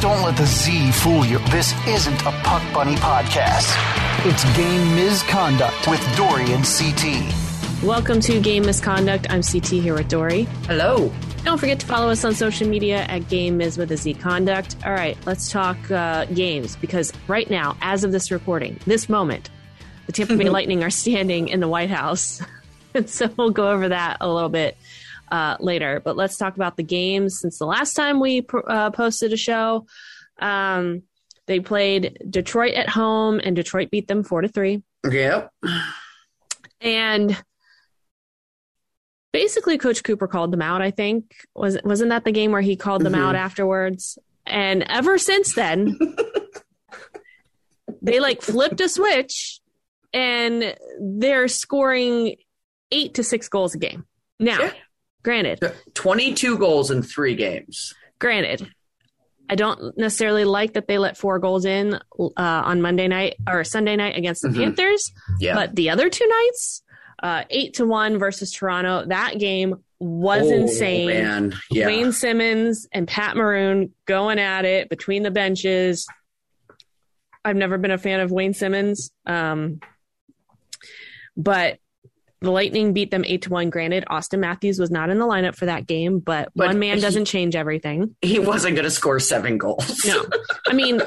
Don't 0.00 0.22
let 0.22 0.36
the 0.36 0.46
Z 0.46 0.92
fool 0.92 1.24
you. 1.24 1.40
This 1.50 1.74
isn't 1.88 2.20
a 2.20 2.30
Puck 2.44 2.62
Bunny 2.72 2.94
podcast. 2.94 3.74
It's 4.24 4.44
game 4.56 4.94
misconduct 4.94 5.88
with 5.88 6.00
Dory 6.16 6.52
and 6.52 6.64
CT. 6.64 7.82
Welcome 7.82 8.20
to 8.20 8.40
Game 8.40 8.64
Misconduct. 8.64 9.26
I'm 9.28 9.42
CT 9.42 9.66
here 9.66 9.94
with 9.94 10.06
Dory. 10.06 10.44
Hello. 10.68 11.12
Don't 11.42 11.58
forget 11.58 11.80
to 11.80 11.86
follow 11.86 12.10
us 12.10 12.24
on 12.24 12.32
social 12.34 12.68
media 12.68 13.06
at 13.06 13.28
Game 13.28 13.56
Miz 13.56 13.76
with 13.76 13.90
a 13.90 13.96
Z 13.96 14.14
Conduct. 14.14 14.76
All 14.84 14.92
right, 14.92 15.18
let's 15.26 15.50
talk 15.50 15.90
uh, 15.90 16.26
games 16.26 16.76
because 16.76 17.12
right 17.26 17.50
now, 17.50 17.76
as 17.80 18.04
of 18.04 18.12
this 18.12 18.30
recording, 18.30 18.78
this 18.86 19.08
moment, 19.08 19.50
the 20.06 20.12
Tampa 20.12 20.36
Bay 20.36 20.48
Lightning 20.48 20.84
are 20.84 20.90
standing 20.90 21.48
in 21.48 21.58
the 21.58 21.68
White 21.68 21.90
House. 21.90 22.40
and 22.94 23.10
so 23.10 23.28
we'll 23.36 23.50
go 23.50 23.68
over 23.72 23.88
that 23.88 24.18
a 24.20 24.32
little 24.32 24.48
bit 24.48 24.76
uh, 25.30 25.56
later. 25.60 26.00
But 26.04 26.16
let's 26.16 26.36
talk 26.36 26.56
about 26.56 26.76
the 26.76 26.82
games 26.82 27.40
since 27.40 27.58
the 27.58 27.66
last 27.66 27.94
time 27.94 28.20
we 28.20 28.46
uh, 28.66 28.90
posted 28.90 29.32
a 29.32 29.36
show. 29.36 29.86
Um, 30.38 31.02
they 31.46 31.60
played 31.60 32.18
Detroit 32.28 32.74
at 32.74 32.88
home, 32.88 33.40
and 33.42 33.56
Detroit 33.56 33.90
beat 33.90 34.06
them 34.06 34.22
four 34.22 34.42
to 34.42 34.48
three. 34.48 34.82
Yep. 35.10 35.50
And 36.80 37.42
basically, 39.32 39.78
Coach 39.78 40.04
Cooper 40.04 40.28
called 40.28 40.52
them 40.52 40.62
out. 40.62 40.82
I 40.82 40.90
think 40.90 41.34
was 41.54 41.78
wasn't 41.84 42.10
that 42.10 42.24
the 42.24 42.32
game 42.32 42.52
where 42.52 42.60
he 42.60 42.76
called 42.76 43.02
them 43.02 43.14
mm-hmm. 43.14 43.22
out 43.22 43.34
afterwards? 43.34 44.18
And 44.46 44.82
ever 44.84 45.18
since 45.18 45.54
then, 45.54 45.98
they 48.02 48.20
like 48.20 48.42
flipped 48.42 48.80
a 48.80 48.88
switch, 48.88 49.60
and 50.12 50.76
they're 51.00 51.48
scoring 51.48 52.36
eight 52.90 53.14
to 53.14 53.24
six 53.24 53.48
goals 53.48 53.74
a 53.74 53.78
game 53.78 54.06
now. 54.38 54.60
Yeah. 54.60 54.72
Granted, 55.28 55.74
22 55.92 56.56
goals 56.56 56.90
in 56.90 57.02
three 57.02 57.34
games. 57.34 57.92
Granted, 58.18 58.66
I 59.50 59.56
don't 59.56 59.94
necessarily 59.98 60.46
like 60.46 60.72
that 60.72 60.88
they 60.88 60.96
let 60.96 61.18
four 61.18 61.38
goals 61.38 61.66
in 61.66 61.96
uh, 62.18 62.30
on 62.38 62.80
Monday 62.80 63.08
night 63.08 63.34
or 63.46 63.62
Sunday 63.62 63.94
night 63.94 64.16
against 64.16 64.40
the 64.40 64.48
mm-hmm. 64.48 64.74
Panthers. 64.74 65.12
Yeah. 65.38 65.54
But 65.54 65.76
the 65.76 65.90
other 65.90 66.08
two 66.08 66.26
nights, 66.26 66.82
uh, 67.22 67.44
eight 67.50 67.74
to 67.74 67.84
one 67.84 68.16
versus 68.16 68.52
Toronto, 68.52 69.04
that 69.08 69.38
game 69.38 69.74
was 69.98 70.46
oh, 70.46 70.50
insane. 70.50 71.52
Yeah. 71.70 71.86
Wayne 71.88 72.12
Simmonds 72.12 72.88
and 72.90 73.06
Pat 73.06 73.36
Maroon 73.36 73.92
going 74.06 74.38
at 74.38 74.64
it 74.64 74.88
between 74.88 75.24
the 75.24 75.30
benches. 75.30 76.06
I've 77.44 77.56
never 77.56 77.76
been 77.76 77.90
a 77.90 77.98
fan 77.98 78.20
of 78.20 78.30
Wayne 78.30 78.54
Simmonds, 78.54 79.10
Um, 79.26 79.80
but 81.36 81.80
the 82.40 82.50
Lightning 82.50 82.92
beat 82.92 83.10
them 83.10 83.24
eight 83.26 83.42
to 83.42 83.50
one. 83.50 83.70
Granted, 83.70 84.04
Auston 84.10 84.38
Matthews 84.38 84.78
was 84.78 84.90
not 84.90 85.10
in 85.10 85.18
the 85.18 85.26
lineup 85.26 85.56
for 85.56 85.66
that 85.66 85.86
game, 85.86 86.20
but, 86.20 86.50
but 86.54 86.68
one 86.68 86.78
man 86.78 86.96
he, 86.96 87.00
doesn't 87.00 87.24
change 87.24 87.56
everything. 87.56 88.14
He 88.22 88.38
wasn't 88.38 88.76
going 88.76 88.84
to 88.84 88.90
score 88.90 89.18
seven 89.20 89.58
goals. 89.58 90.04
no, 90.06 90.24
I 90.66 90.72
mean 90.72 91.00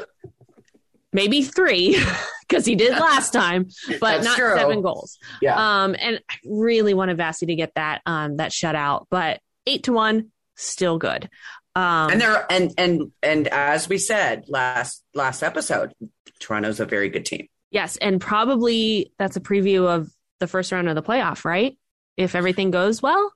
maybe 1.13 1.43
three 1.43 2.01
because 2.47 2.65
he 2.65 2.75
did 2.75 2.91
last 2.97 3.31
time, 3.31 3.67
but 3.99 3.99
That's 3.99 4.25
not 4.25 4.37
true. 4.37 4.55
seven 4.55 4.81
goals. 4.81 5.17
Yeah. 5.41 5.83
Um, 5.83 5.95
and 5.99 6.21
I 6.29 6.35
really 6.45 6.93
wanted 6.93 7.17
Vasi 7.17 7.47
to 7.47 7.55
get 7.55 7.73
that 7.75 8.01
um 8.05 8.37
that 8.37 8.51
shutout, 8.51 9.05
but 9.09 9.39
eight 9.65 9.83
to 9.83 9.93
one, 9.93 10.31
still 10.55 10.97
good. 10.97 11.29
Um, 11.75 12.11
and 12.11 12.21
there 12.21 12.45
and 12.49 12.73
and 12.77 13.11
and 13.23 13.47
as 13.47 13.87
we 13.87 13.97
said 13.97 14.45
last 14.47 15.03
last 15.13 15.43
episode, 15.43 15.93
Toronto's 16.39 16.79
a 16.79 16.85
very 16.85 17.09
good 17.09 17.25
team. 17.25 17.47
Yes, 17.69 17.95
and 17.97 18.19
probably 18.19 19.13
that's 19.17 19.37
a 19.37 19.41
preview 19.41 19.87
of 19.87 20.11
the 20.41 20.47
first 20.47 20.73
round 20.73 20.89
of 20.89 20.95
the 20.95 21.01
playoff, 21.01 21.45
right? 21.45 21.77
If 22.17 22.35
everything 22.35 22.71
goes 22.71 23.01
well? 23.01 23.31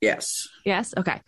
Yes. 0.00 0.48
Yes. 0.64 0.94
Okay. 0.96 1.20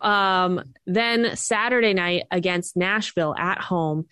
Um, 0.00 0.62
then 0.86 1.36
Saturday 1.36 1.94
night 1.94 2.24
against 2.30 2.76
Nashville 2.76 3.34
at 3.36 3.60
home, 3.60 4.06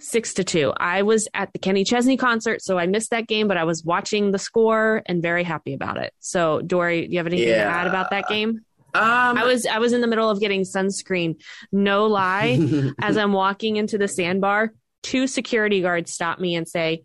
six 0.00 0.34
to 0.34 0.44
two. 0.44 0.72
I 0.76 1.02
was 1.02 1.28
at 1.34 1.52
the 1.52 1.58
Kenny 1.58 1.84
Chesney 1.84 2.16
concert, 2.16 2.62
so 2.62 2.78
I 2.78 2.86
missed 2.86 3.10
that 3.10 3.26
game, 3.26 3.48
but 3.48 3.56
I 3.56 3.64
was 3.64 3.84
watching 3.84 4.30
the 4.30 4.38
score 4.38 5.02
and 5.06 5.22
very 5.22 5.44
happy 5.44 5.74
about 5.74 5.98
it. 5.98 6.12
So, 6.18 6.60
Dory, 6.60 7.06
do 7.06 7.12
you 7.12 7.18
have 7.18 7.26
anything 7.26 7.48
yeah. 7.48 7.64
to 7.64 7.70
add 7.70 7.86
about 7.86 8.10
that 8.10 8.28
game? 8.28 8.64
Um, 8.94 9.38
I 9.38 9.44
was 9.44 9.64
I 9.64 9.78
was 9.78 9.94
in 9.94 10.02
the 10.02 10.06
middle 10.06 10.28
of 10.28 10.38
getting 10.38 10.62
sunscreen. 10.62 11.40
No 11.72 12.06
lie, 12.06 12.58
as 13.00 13.16
I'm 13.16 13.32
walking 13.32 13.76
into 13.76 13.96
the 13.96 14.06
sandbar, 14.06 14.72
two 15.02 15.26
security 15.26 15.80
guards 15.80 16.12
stop 16.12 16.38
me 16.38 16.54
and 16.54 16.68
say, 16.68 17.04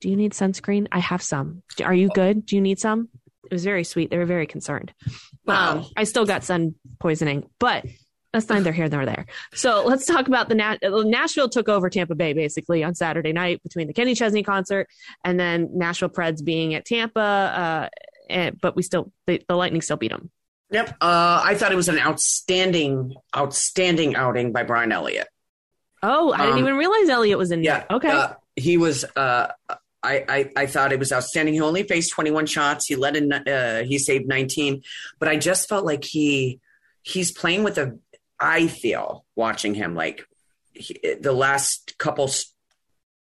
do 0.00 0.08
you 0.08 0.16
need 0.16 0.32
sunscreen? 0.32 0.86
I 0.92 0.98
have 0.98 1.22
some. 1.22 1.62
Are 1.82 1.94
you 1.94 2.08
good? 2.08 2.46
Do 2.46 2.56
you 2.56 2.62
need 2.62 2.78
some? 2.78 3.08
It 3.44 3.52
was 3.52 3.64
very 3.64 3.84
sweet. 3.84 4.10
They 4.10 4.18
were 4.18 4.26
very 4.26 4.46
concerned. 4.46 4.92
Wow. 5.46 5.78
Um, 5.78 5.86
I 5.96 6.04
still 6.04 6.26
got 6.26 6.44
sun 6.44 6.74
poisoning, 7.00 7.48
but 7.58 7.86
that's 8.32 8.48
neither 8.50 8.72
here 8.72 8.88
nor 8.88 9.06
there. 9.06 9.24
So 9.54 9.84
let's 9.86 10.04
talk 10.04 10.28
about 10.28 10.50
the 10.50 10.54
Nat- 10.54 10.80
Nashville 10.82 11.48
took 11.48 11.68
over 11.68 11.88
Tampa 11.88 12.14
Bay 12.14 12.34
basically 12.34 12.84
on 12.84 12.94
Saturday 12.94 13.32
night 13.32 13.62
between 13.62 13.86
the 13.86 13.94
Kenny 13.94 14.14
Chesney 14.14 14.42
concert 14.42 14.86
and 15.24 15.40
then 15.40 15.70
Nashville 15.72 16.10
Preds 16.10 16.44
being 16.44 16.74
at 16.74 16.84
Tampa. 16.84 17.20
Uh, 17.20 17.88
and, 18.28 18.60
but 18.60 18.76
we 18.76 18.82
still, 18.82 19.10
the 19.26 19.40
Lightning 19.48 19.80
still 19.80 19.96
beat 19.96 20.10
them. 20.10 20.30
Yep. 20.70 20.90
Uh, 21.00 21.40
I 21.42 21.54
thought 21.54 21.72
it 21.72 21.76
was 21.76 21.88
an 21.88 21.98
outstanding, 21.98 23.14
outstanding 23.34 24.14
outing 24.14 24.52
by 24.52 24.62
Brian 24.62 24.92
Elliott. 24.92 25.28
Oh, 26.02 26.32
I 26.32 26.38
didn't 26.38 26.52
um, 26.52 26.58
even 26.58 26.76
realize 26.76 27.08
Elliott 27.08 27.38
was 27.38 27.50
in 27.50 27.62
yeah, 27.62 27.78
there. 27.78 27.96
Okay. 27.96 28.10
Uh, 28.10 28.34
he 28.54 28.76
was, 28.76 29.06
uh, 29.16 29.48
I, 30.02 30.24
I, 30.28 30.50
I, 30.56 30.66
thought 30.66 30.92
it 30.92 30.98
was 30.98 31.12
outstanding. 31.12 31.54
He 31.54 31.60
only 31.60 31.82
faced 31.82 32.12
21 32.12 32.46
shots. 32.46 32.86
He 32.86 32.94
led 32.94 33.16
in, 33.16 33.32
uh, 33.32 33.82
he 33.82 33.98
saved 33.98 34.28
19, 34.28 34.82
but 35.18 35.28
I 35.28 35.36
just 35.36 35.68
felt 35.68 35.84
like 35.84 36.04
he, 36.04 36.60
he's 37.02 37.32
playing 37.32 37.64
with 37.64 37.78
a, 37.78 37.98
I 38.38 38.68
feel 38.68 39.24
watching 39.34 39.74
him 39.74 39.94
like 39.94 40.24
he, 40.72 40.96
the 41.20 41.32
last 41.32 41.98
couple 41.98 42.30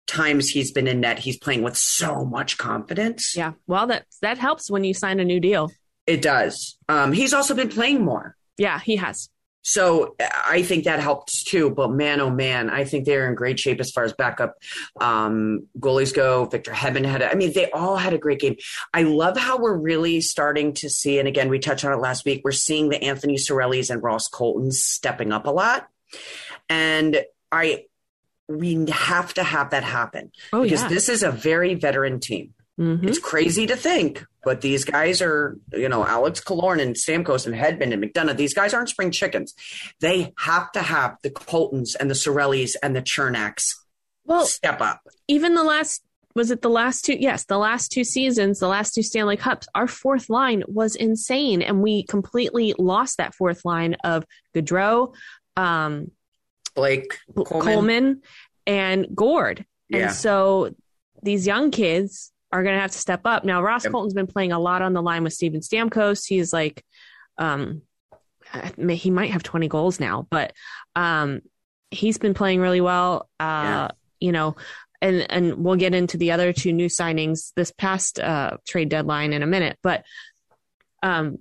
times 0.07 0.49
he's 0.49 0.71
been 0.71 0.87
in 0.87 1.01
net, 1.01 1.19
he's 1.19 1.37
playing 1.37 1.63
with 1.63 1.77
so 1.77 2.25
much 2.25 2.59
confidence. 2.59 3.35
Yeah. 3.37 3.53
Well, 3.67 3.89
that, 3.89 4.07
that 4.21 4.39
helps 4.39 4.71
when 4.71 4.85
you 4.85 4.95
sign 4.95 5.19
a 5.19 5.25
new 5.25 5.41
deal. 5.41 5.71
It 6.07 6.23
does. 6.23 6.79
Um, 6.89 7.13
he's 7.13 7.33
also 7.33 7.55
been 7.55 7.69
playing 7.69 8.05
more. 8.05 8.37
Yeah, 8.57 8.79
he 8.79 8.97
has. 8.97 9.29
So 9.63 10.17
I 10.21 10.63
think 10.63 10.85
that 10.85 11.01
helped 11.01 11.47
too. 11.47 11.71
But 11.71 11.91
man, 11.93 12.21
oh 12.21 12.31
man, 12.31 12.69
I 12.69 12.85
think 12.85 13.07
they're 13.07 13.29
in 13.29 13.35
great 13.35 13.59
shape 13.59 13.81
as 13.81 13.91
far 13.91 14.05
as 14.05 14.13
backup 14.13 14.57
um, 15.01 15.67
goalies 15.79 16.15
go. 16.15 16.45
Victor 16.47 16.73
Hedman 16.73 17.05
had, 17.05 17.23
a, 17.23 17.31
I 17.31 17.35
mean, 17.35 17.53
they 17.53 17.71
all 17.71 17.97
had 17.97 18.13
a 18.13 18.19
great 18.19 18.41
game. 18.41 18.57
I 18.93 19.03
love 19.03 19.37
how 19.37 19.59
we're 19.59 19.77
really 19.77 20.21
starting 20.21 20.75
to 20.75 20.91
see, 20.91 21.19
and 21.19 21.29
again, 21.29 21.49
we 21.49 21.59
touched 21.59 21.85
on 21.85 21.93
it 21.93 22.01
last 22.01 22.25
week. 22.25 22.43
We're 22.45 22.53
seeing 22.53 22.89
the 22.89 23.03
Anthony 23.03 23.37
Cirellis 23.37 23.91
and 23.91 24.03
Ross 24.03 24.29
Coltons 24.29 24.83
stepping 24.83 25.33
up 25.33 25.47
a 25.47 25.51
lot, 25.51 25.89
and 26.69 27.25
I 27.51 27.85
we 28.49 28.87
have 28.91 29.33
to 29.35 29.43
have 29.43 29.71
that 29.71 29.85
happen 29.85 30.33
oh, 30.53 30.63
because 30.63 30.83
yeah. 30.83 30.89
this 30.89 31.09
is 31.09 31.23
a 31.23 31.31
very 31.31 31.75
veteran 31.75 32.21
team. 32.21 32.55
Mm-hmm. 32.83 33.09
It's 33.09 33.19
crazy 33.19 33.67
to 33.67 33.77
think, 33.77 34.25
but 34.43 34.61
these 34.61 34.85
guys 34.85 35.23
are, 35.23 35.57
you 35.73 35.89
know, 35.89 36.05
Alex 36.05 36.41
Killorn 36.41 36.81
and 36.81 36.97
Stamkos 36.97 37.47
and 37.47 37.55
Hedman 37.55 37.93
and 37.93 38.03
McDonagh. 38.03 38.37
These 38.37 38.55
guys 38.55 38.75
aren't 38.75 38.89
spring 38.89 39.13
chickens. 39.13 39.55
They 40.01 40.33
have 40.39 40.73
to 40.73 40.83
have 40.83 41.17
the 41.23 41.31
Coltons 41.31 41.95
and 41.95 42.11
the 42.11 42.15
Cirellis 42.15 42.75
and 42.83 42.97
the 42.97 43.03
Cernaks 43.03 43.75
well, 44.25 44.47
step 44.47 44.81
up. 44.81 45.01
Even 45.29 45.55
the 45.55 45.65
last 45.65 46.03
was 46.35 46.51
it 46.51 46.63
the 46.63 46.71
last 46.71 47.05
two? 47.05 47.15
Yes, 47.15 47.45
the 47.45 47.59
last 47.59 47.93
two 47.93 48.05
seasons, 48.05 48.59
the 48.59 48.69
last 48.69 48.95
two 48.95 49.03
Stanley 49.03 49.37
Cups, 49.37 49.69
our 49.75 49.87
fourth 49.87 50.31
line 50.31 50.63
was 50.67 50.97
insane, 50.97 51.63
and 51.63 51.83
we 51.83 52.05
completely 52.05 52.75
lost 52.79 53.19
that 53.19 53.35
fourth 53.35 53.65
line 53.65 53.97
of 54.03 54.25
Goodrow, 54.55 55.15
um, 55.57 56.11
Blake 56.75 57.19
Coleman. 57.35 57.75
Coleman 57.75 58.23
and 58.67 59.07
Gourde. 59.15 59.67
Yeah. 59.89 59.99
And 59.99 60.13
so 60.13 60.75
these 61.23 61.47
young 61.47 61.71
kids 61.71 62.33
are 62.53 62.63
going 62.63 62.75
to 62.75 62.81
have 62.81 62.91
to 62.91 62.99
step 62.99 63.23
up. 63.25 63.45
Now, 63.45 63.63
Ross 63.63 63.85
yep. 63.85 63.93
Colton's 63.93 64.15
been 64.15 64.27
playing 64.27 64.53
a 64.53 64.59
lot 64.59 64.83
on 64.83 64.93
the 64.93 65.03
line 65.03 65.25
with 65.25 65.33
Steven 65.33 65.61
Stamkos. 65.61 66.27
He's 66.27 66.53
like, 66.53 66.85
um, 67.39 67.83
he 68.89 69.11
might 69.11 69.31
have 69.31 69.43
20 69.43 69.69
goals 69.69 69.99
now, 69.99 70.27
but 70.31 70.53
um, 70.95 71.41
he's 71.91 72.19
been 72.19 72.35
playing 72.35 72.61
really 72.61 72.81
well. 72.81 73.29
Uh, 73.41 73.45
yeah. 73.45 73.89
You 74.21 74.33
know, 74.33 74.57
and 75.01 75.29
and 75.31 75.65
we'll 75.65 75.77
get 75.77 75.95
into 75.95 76.17
the 76.17 76.31
other 76.31 76.53
two 76.53 76.73
new 76.73 76.87
signings 76.87 77.53
this 77.57 77.73
past 77.73 78.21
uh, 78.21 78.59
trade 78.69 78.89
deadline 78.89 79.33
in 79.33 79.43
a 79.43 79.47
minute. 79.47 79.77
But 79.83 80.05
um, 81.03 81.39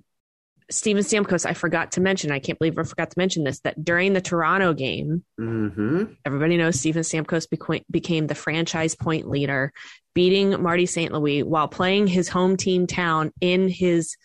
Steven 0.72 1.02
Stamkos, 1.02 1.46
I 1.46 1.54
forgot 1.54 1.92
to 1.92 2.00
mention, 2.00 2.32
I 2.32 2.38
can't 2.38 2.58
believe 2.58 2.78
I 2.78 2.82
forgot 2.82 3.10
to 3.10 3.18
mention 3.18 3.44
this, 3.44 3.60
that 3.60 3.84
during 3.84 4.12
the 4.12 4.20
Toronto 4.20 4.72
game, 4.72 5.24
mm-hmm. 5.38 6.04
everybody 6.24 6.56
knows 6.56 6.80
Steven 6.80 7.02
Stamkos 7.02 7.46
beca- 7.48 7.84
became 7.90 8.26
the 8.26 8.34
franchise 8.34 8.94
point 8.94 9.28
leader, 9.28 9.72
beating 10.14 10.62
Marty 10.62 10.86
St. 10.86 11.12
Louis 11.12 11.42
while 11.42 11.68
playing 11.68 12.06
his 12.06 12.28
home 12.28 12.56
team 12.56 12.86
town 12.86 13.32
in 13.40 13.68
his 13.68 14.16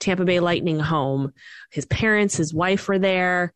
Tampa 0.00 0.24
Bay 0.24 0.40
Lightning 0.40 0.78
home. 0.78 1.32
His 1.70 1.86
parents, 1.86 2.36
his 2.36 2.54
wife 2.54 2.88
were 2.88 2.98
there. 2.98 3.52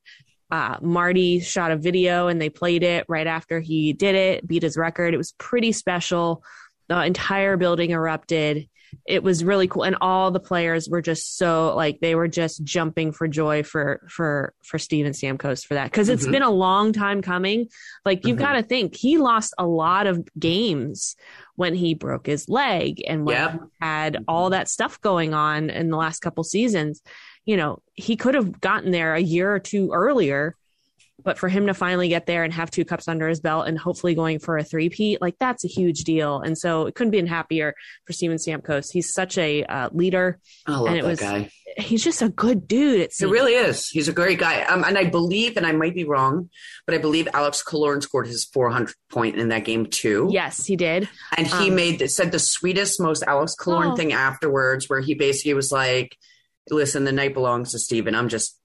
Uh, 0.50 0.76
Marty 0.80 1.40
shot 1.40 1.70
a 1.70 1.76
video 1.76 2.26
and 2.26 2.40
they 2.40 2.50
played 2.50 2.82
it 2.82 3.04
right 3.08 3.26
after 3.26 3.60
he 3.60 3.92
did 3.92 4.14
it, 4.14 4.46
beat 4.46 4.62
his 4.62 4.76
record. 4.76 5.14
It 5.14 5.18
was 5.18 5.32
pretty 5.38 5.72
special. 5.72 6.42
The 6.88 7.04
entire 7.04 7.56
building 7.56 7.90
erupted. 7.90 8.68
It 9.06 9.22
was 9.22 9.44
really 9.44 9.68
cool 9.68 9.82
and 9.82 9.96
all 10.00 10.30
the 10.30 10.40
players 10.40 10.88
were 10.88 11.02
just 11.02 11.36
so 11.36 11.74
like 11.74 12.00
they 12.00 12.14
were 12.14 12.28
just 12.28 12.62
jumping 12.64 13.12
for 13.12 13.28
joy 13.28 13.62
for 13.62 14.06
for 14.08 14.52
for 14.62 14.78
Steven 14.78 15.12
Stamkos 15.12 15.64
for 15.64 15.74
that 15.74 15.84
because 15.90 16.08
it's 16.08 16.22
mm-hmm. 16.22 16.32
been 16.32 16.42
a 16.42 16.50
long 16.50 16.92
time 16.92 17.22
coming 17.22 17.68
like 18.04 18.26
you've 18.26 18.36
mm-hmm. 18.36 18.46
got 18.46 18.52
to 18.54 18.62
think 18.62 18.96
he 18.96 19.18
lost 19.18 19.54
a 19.58 19.66
lot 19.66 20.06
of 20.06 20.26
games 20.38 21.16
when 21.56 21.74
he 21.74 21.94
broke 21.94 22.26
his 22.26 22.48
leg 22.48 23.02
and 23.06 23.24
when 23.24 23.36
yep. 23.36 23.52
he 23.52 23.58
had 23.80 24.24
all 24.28 24.50
that 24.50 24.68
stuff 24.68 25.00
going 25.00 25.34
on 25.34 25.70
in 25.70 25.90
the 25.90 25.96
last 25.96 26.20
couple 26.20 26.44
seasons 26.44 27.02
you 27.44 27.56
know 27.56 27.82
he 27.94 28.16
could 28.16 28.34
have 28.34 28.60
gotten 28.60 28.90
there 28.90 29.14
a 29.14 29.20
year 29.20 29.52
or 29.52 29.58
two 29.58 29.90
earlier 29.92 30.56
but 31.22 31.38
for 31.38 31.48
him 31.48 31.66
to 31.66 31.74
finally 31.74 32.08
get 32.08 32.26
there 32.26 32.44
and 32.44 32.52
have 32.52 32.70
two 32.70 32.84
cups 32.84 33.08
under 33.08 33.28
his 33.28 33.40
belt 33.40 33.68
and 33.68 33.78
hopefully 33.78 34.14
going 34.14 34.38
for 34.38 34.58
a 34.58 34.64
three-peat, 34.64 35.20
like 35.20 35.36
that's 35.38 35.64
a 35.64 35.68
huge 35.68 36.04
deal. 36.04 36.40
And 36.40 36.56
so 36.56 36.86
it 36.86 36.94
couldn't 36.94 37.10
be 37.10 37.24
happier 37.26 37.74
for 38.06 38.12
Steven 38.12 38.36
Stamkos. 38.36 38.90
He's 38.92 39.12
such 39.12 39.38
a 39.38 39.64
uh, 39.64 39.90
leader. 39.92 40.38
I 40.66 40.72
love 40.72 40.86
and 40.88 40.96
it 40.96 41.02
that 41.02 41.08
was, 41.08 41.20
guy. 41.20 41.50
He's 41.76 42.02
just 42.02 42.22
a 42.22 42.28
good 42.28 42.66
dude. 42.66 43.00
It, 43.00 43.14
he 43.16 43.26
really 43.26 43.52
is. 43.52 43.88
He's 43.88 44.08
a 44.08 44.12
great 44.12 44.38
guy. 44.38 44.62
Um, 44.62 44.84
and 44.84 44.98
I 44.98 45.04
believe, 45.04 45.56
and 45.56 45.66
I 45.66 45.72
might 45.72 45.94
be 45.94 46.04
wrong, 46.04 46.50
but 46.86 46.94
I 46.94 46.98
believe 46.98 47.28
Alex 47.32 47.62
Killorn 47.62 48.02
scored 48.02 48.26
his 48.26 48.44
400 48.44 48.94
point 49.10 49.36
in 49.36 49.48
that 49.48 49.64
game 49.64 49.86
too. 49.86 50.28
Yes, 50.32 50.66
he 50.66 50.76
did. 50.76 51.08
And 51.36 51.46
he 51.46 51.68
um, 51.68 51.76
made 51.76 52.10
said 52.10 52.32
the 52.32 52.38
sweetest, 52.38 53.00
most 53.00 53.22
Alex 53.26 53.54
Killorn 53.58 53.92
oh. 53.92 53.96
thing 53.96 54.12
afterwards, 54.12 54.88
where 54.88 55.00
he 55.00 55.14
basically 55.14 55.54
was 55.54 55.70
like, 55.70 56.16
"Listen, 56.70 57.04
the 57.04 57.12
night 57.12 57.34
belongs 57.34 57.72
to 57.72 57.78
Steven. 57.78 58.14
I'm 58.14 58.28
just 58.28 58.58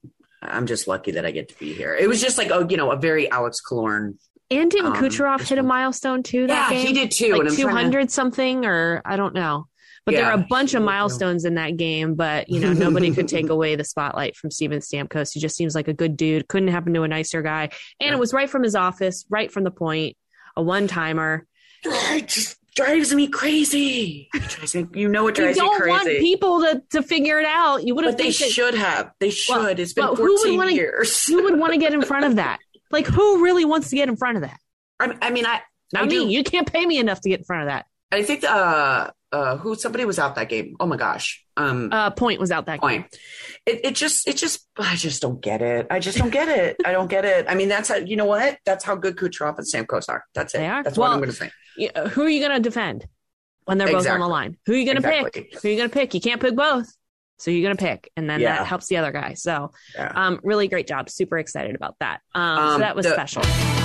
I'm 0.48 0.66
just 0.66 0.88
lucky 0.88 1.12
that 1.12 1.26
I 1.26 1.32
get 1.32 1.50
to 1.50 1.60
be 1.60 1.74
here. 1.74 1.96
It 1.96 2.08
was 2.08 2.22
just 2.22 2.38
like, 2.38 2.52
oh, 2.52 2.68
you 2.70 2.78
know, 2.78 2.92
a 2.92 2.98
very 2.98 3.30
Alex 3.30 3.62
Killorn. 3.68 4.16
And 4.52 4.70
didn't 4.70 4.94
um, 4.94 4.96
Kucherov 4.96 5.48
hit 5.48 5.58
a 5.58 5.64
milestone 5.64 6.24
too? 6.24 6.48
That 6.48 6.72
yeah, 6.72 6.78
game? 6.78 6.88
he 6.88 6.94
did 6.94 7.12
too. 7.12 7.36
Like 7.36 7.56
200 7.56 8.08
to... 8.08 8.14
something, 8.14 8.66
or 8.66 9.02
I 9.04 9.16
don't 9.16 9.34
know. 9.34 9.68
But 10.06 10.14
yeah, 10.14 10.22
there 10.22 10.30
are 10.30 10.34
a 10.36 10.46
bunch 10.48 10.76
of 10.76 10.84
milestones 10.84 11.46
in 11.46 11.56
that 11.56 11.78
game, 11.78 12.14
but 12.14 12.48
you 12.48 12.60
know 12.60 12.74
nobody 12.74 13.12
could 13.12 13.28
take 13.28 13.50
away 13.50 13.76
the 13.76 13.84
spotlight 13.84 14.36
from 14.36 14.52
Steven 14.52 14.80
Stamkos. 14.80 15.34
He 15.34 15.40
just 15.40 15.56
seems 15.56 15.74
like 15.74 15.88
a 15.88 15.94
good 15.94 16.16
dude. 16.16 16.48
Couldn't 16.48 16.70
happen 16.70 16.94
to 16.94 17.02
a 17.02 17.08
nicer 17.08 17.42
guy, 17.42 17.64
and 18.00 18.10
yeah. 18.10 18.14
it 18.14 18.20
was 18.20 18.32
right 18.32 18.50
from 18.50 18.62
his 18.62 18.76
office, 18.76 19.26
right 19.30 19.52
from 19.52 19.64
the 19.64 19.72
point. 19.72 20.16
A 20.56 20.62
one 20.62 20.88
timer. 20.88 21.48
Just 21.84 22.58
drives 22.76 23.14
me 23.14 23.28
crazy. 23.28 24.30
you 24.94 25.08
know 25.08 25.24
what 25.24 25.36
drives 25.36 25.58
me 25.58 25.62
crazy. 25.62 25.66
you 25.66 25.72
don't 25.72 25.82
crazy. 25.82 25.90
want 25.92 26.08
people 26.08 26.62
to, 26.62 26.84
to 26.92 27.02
figure 27.02 27.40
it 27.40 27.46
out. 27.46 27.86
You 27.86 27.96
would 27.96 28.06
have. 28.06 28.18
But 28.18 28.24
they 28.24 28.32
should 28.32 28.76
have. 28.76 29.12
They 29.20 29.30
should. 29.30 29.56
Well, 29.56 29.66
it's 29.68 29.94
been 29.94 30.08
14 30.08 30.18
who 30.26 30.34
would 30.34 30.58
wanna, 30.58 30.72
years. 30.72 31.26
who 31.26 31.44
would 31.44 31.58
want 31.58 31.74
to 31.74 31.80
get 31.80 31.94
in 31.94 32.02
front 32.02 32.26
of 32.26 32.36
that? 32.36 32.60
Like, 32.92 33.08
who 33.08 33.44
really 33.44 33.66
wants 33.66 33.90
to 33.90 33.96
get 33.96 34.10
in 34.10 34.16
front 34.16 34.38
of 34.38 34.44
that? 34.44 34.60
I, 35.00 35.18
I 35.22 35.30
mean, 35.32 35.46
I. 35.46 35.62
Not 35.94 36.04
I 36.04 36.06
me. 36.08 36.26
Do. 36.26 36.28
You 36.28 36.44
can't 36.44 36.72
pay 36.72 36.86
me 36.86 36.98
enough 36.98 37.22
to 37.22 37.30
get 37.30 37.40
in 37.40 37.46
front 37.46 37.64
of 37.64 37.68
that. 37.70 37.86
I 38.12 38.24
think 38.24 38.44
uh, 38.44 39.12
uh, 39.36 39.58
who 39.58 39.76
somebody 39.76 40.06
was 40.06 40.20
out 40.20 40.36
that 40.36 40.50
game. 40.50 40.76
Oh 40.80 40.86
my 40.86 40.98
gosh. 40.98 41.44
Um, 41.58 41.90
uh, 41.92 42.10
Point 42.12 42.40
was 42.40 42.52
out 42.52 42.66
that 42.68 42.80
Point. 42.80 43.12
game. 43.12 43.20
It, 43.66 43.82
it 43.86 43.96
just, 43.96 44.28
it 44.28 44.38
just, 44.38 44.68
I 44.78 44.96
just 44.96 45.22
don't 45.22 45.42
get 45.42 45.62
it. 45.62 45.88
I 45.90 46.00
just 46.00 46.18
don't 46.18 46.30
get 46.30 46.48
it. 46.48 46.78
I 46.86 46.92
don't 46.92 47.10
get 47.10 47.26
it. 47.26 47.46
I 47.50 47.56
mean, 47.56 47.70
that's 47.70 47.90
how, 47.90 47.96
you 47.96 48.16
know 48.16 48.26
what? 48.26 48.58
That's 48.66 48.84
how 48.84 48.96
good 48.96 49.16
Kucherov 49.16 49.58
and 49.58 49.68
Stamkos 49.68 50.10
are. 50.10 50.24
That's 50.34 50.56
it. 50.56 50.60
They 50.60 50.68
are. 50.68 50.84
That's 50.84 50.98
well, 50.98 51.10
what 51.10 51.14
I'm 51.16 51.20
going 51.20 51.32
to 51.32 51.36
say. 51.36 52.10
Who 52.10 52.24
are 52.24 52.30
you 52.30 52.40
going 52.40 52.56
to 52.56 52.62
defend? 52.62 53.08
when 53.66 53.78
they're 53.78 53.88
exactly. 53.88 54.08
both 54.08 54.14
on 54.14 54.20
the 54.22 54.28
line. 54.28 54.58
Who 54.66 54.74
are 54.74 54.76
you 54.76 54.86
going 54.86 55.02
to 55.02 55.08
exactly. 55.08 55.42
pick? 55.42 55.62
Who 55.62 55.68
are 55.68 55.72
you 55.72 55.78
going 55.78 55.90
to 55.90 55.94
pick? 55.94 56.14
You 56.14 56.22
can't 56.22 56.42
pick 56.42 56.56
both. 56.56 56.92
So 57.38 57.52
you're 57.52 57.64
going 57.64 57.76
to 57.76 57.84
pick, 57.84 58.10
and 58.16 58.30
then 58.30 58.40
yeah. 58.40 58.60
that 58.60 58.66
helps 58.66 58.88
the 58.88 58.96
other 58.96 59.12
guy. 59.12 59.34
So, 59.34 59.72
yeah. 59.94 60.10
um, 60.16 60.40
really 60.42 60.70
great 60.70 60.88
job. 60.88 61.10
Super 61.10 61.38
excited 61.38 61.76
about 61.76 61.96
that. 62.00 62.22
Um, 62.34 62.42
um 62.42 62.74
so 62.76 62.80
that 62.80 62.96
was 62.96 63.06
the- 63.06 63.12
special. 63.12 63.85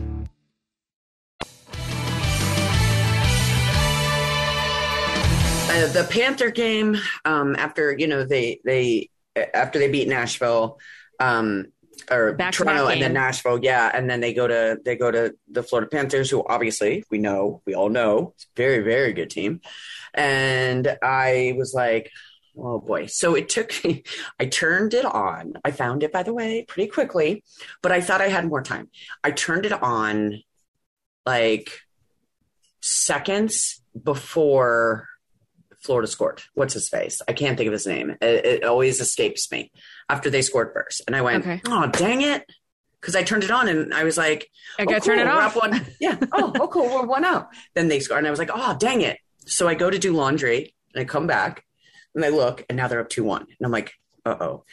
Uh, 5.71 5.87
the 5.87 6.03
Panther 6.03 6.51
game, 6.51 6.97
um, 7.23 7.55
after 7.55 7.95
you 7.97 8.05
know 8.05 8.25
they 8.25 8.59
they 8.65 9.09
after 9.53 9.79
they 9.79 9.89
beat 9.89 10.09
Nashville, 10.09 10.77
um, 11.17 11.67
or 12.09 12.33
Back 12.33 12.53
Toronto 12.53 12.87
and 12.87 13.01
then 13.01 13.13
Nashville, 13.13 13.57
yeah, 13.63 13.89
and 13.93 14.09
then 14.09 14.19
they 14.19 14.33
go 14.33 14.47
to 14.47 14.77
they 14.83 14.97
go 14.97 15.09
to 15.09 15.33
the 15.49 15.63
Florida 15.63 15.89
Panthers, 15.89 16.29
who 16.29 16.45
obviously 16.45 17.05
we 17.09 17.19
know 17.19 17.61
we 17.65 17.73
all 17.73 17.87
know 17.87 18.33
it's 18.35 18.43
a 18.43 18.47
very 18.57 18.79
very 18.83 19.13
good 19.13 19.29
team, 19.29 19.61
and 20.13 20.97
I 21.01 21.53
was 21.55 21.73
like, 21.73 22.11
oh 22.57 22.79
boy. 22.79 23.05
So 23.05 23.35
it 23.35 23.47
took 23.47 23.71
me, 23.85 24.03
I 24.37 24.47
turned 24.47 24.93
it 24.93 25.05
on. 25.05 25.53
I 25.63 25.71
found 25.71 26.03
it, 26.03 26.11
by 26.11 26.23
the 26.23 26.33
way, 26.33 26.65
pretty 26.67 26.89
quickly, 26.89 27.45
but 27.81 27.93
I 27.93 28.01
thought 28.01 28.19
I 28.19 28.27
had 28.27 28.45
more 28.45 28.61
time. 28.61 28.89
I 29.23 29.31
turned 29.31 29.65
it 29.65 29.71
on 29.71 30.43
like 31.25 31.79
seconds 32.81 33.81
before 34.03 35.07
Florida 35.81 36.07
scored. 36.07 36.41
What's 36.53 36.73
his 36.73 36.89
face? 36.89 37.21
I 37.27 37.33
can't 37.33 37.57
think 37.57 37.67
of 37.67 37.73
his 37.73 37.87
name. 37.87 38.11
It, 38.21 38.45
it 38.45 38.63
always 38.63 38.99
escapes 39.01 39.51
me 39.51 39.71
after 40.09 40.29
they 40.29 40.41
scored 40.41 40.71
first. 40.73 41.01
And 41.07 41.15
I 41.15 41.21
went, 41.21 41.43
okay. 41.43 41.61
oh, 41.67 41.87
dang 41.87 42.21
it. 42.21 42.45
Because 42.99 43.15
I 43.15 43.23
turned 43.23 43.43
it 43.43 43.49
on 43.49 43.67
and 43.67 43.93
I 43.95 44.03
was 44.03 44.15
like, 44.15 44.47
I 44.77 44.85
got 44.85 44.91
to 44.91 44.95
oh, 44.97 44.99
cool, 44.99 45.05
turn 45.07 45.19
it 45.19 45.27
off. 45.27 45.55
One. 45.55 45.85
Yeah. 45.99 46.17
Oh, 46.33 46.53
oh, 46.59 46.67
cool. 46.67 46.87
We're 46.87 47.05
one 47.05 47.25
out. 47.25 47.49
Then 47.73 47.87
they 47.87 47.99
scored. 47.99 48.19
And 48.19 48.27
I 48.27 48.29
was 48.29 48.39
like, 48.39 48.51
oh, 48.53 48.77
dang 48.79 49.01
it. 49.01 49.17
So 49.47 49.67
I 49.67 49.73
go 49.73 49.89
to 49.89 49.97
do 49.97 50.13
laundry 50.13 50.75
and 50.93 51.01
I 51.01 51.05
come 51.05 51.25
back 51.25 51.65
and 52.13 52.23
I 52.23 52.29
look 52.29 52.63
and 52.69 52.77
now 52.77 52.87
they're 52.87 52.99
up 52.99 53.09
2 53.09 53.23
1. 53.23 53.41
And 53.41 53.49
I'm 53.63 53.71
like, 53.71 53.91
uh 54.23 54.35
oh. 54.39 54.65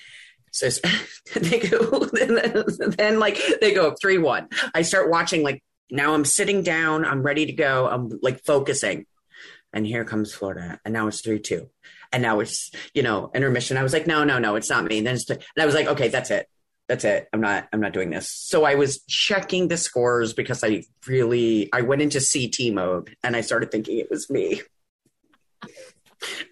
So 0.52 0.69
they 1.37 1.58
go, 1.58 2.04
then, 2.12 2.64
then 2.99 3.19
like 3.19 3.40
they 3.62 3.72
go 3.72 3.94
3 3.99 4.19
1. 4.19 4.49
I 4.75 4.82
start 4.82 5.08
watching, 5.08 5.43
like, 5.43 5.62
now 5.90 6.12
I'm 6.12 6.26
sitting 6.26 6.62
down. 6.62 7.06
I'm 7.06 7.22
ready 7.22 7.46
to 7.46 7.52
go. 7.52 7.88
I'm 7.88 8.11
like 8.22 8.44
focusing 8.44 9.06
and 9.73 9.87
here 9.87 10.05
comes 10.05 10.32
Florida, 10.32 10.81
and 10.85 10.93
now 10.93 11.09
it's 11.09 11.20
three 11.20 11.38
two, 11.38 11.69
and 12.12 12.23
now 12.23 12.41
it's 12.41 12.70
you 12.94 13.03
know 13.03 13.31
intermission. 13.35 13.76
I 13.76 13.82
was 13.82 13.93
like, 13.93 14.06
no, 14.06 14.25
no, 14.25 14.38
no, 14.38 14.56
it's 14.56 14.70
not 14.70 14.85
me. 14.85 14.99
And 14.99 15.06
then 15.06 15.15
it's 15.17 15.29
and 15.29 15.43
I 15.59 15.67
was 15.67 15.75
like, 15.75 15.87
okay, 15.88 16.09
that's 16.09 16.31
it, 16.31 16.49
that's 16.88 17.05
it. 17.05 17.29
I'm 17.32 17.41
not, 17.41 17.69
I'm 17.73 17.81
not 17.81 17.92
doing 17.92 18.11
this. 18.11 18.31
So 18.31 18.64
I 18.64 18.75
was 18.75 19.02
checking 19.04 19.69
the 19.69 19.76
scores 19.76 20.33
because 20.33 20.64
I 20.64 20.85
really, 21.07 21.69
I 21.73 21.83
went 21.83 22.02
into 22.02 22.21
CT 22.21 22.75
mode, 22.75 23.14
and 23.23 23.37
I 23.37 23.42
started 23.42 23.71
thinking 23.71 23.99
it 23.99 24.11
was 24.11 24.31
me. 24.31 24.62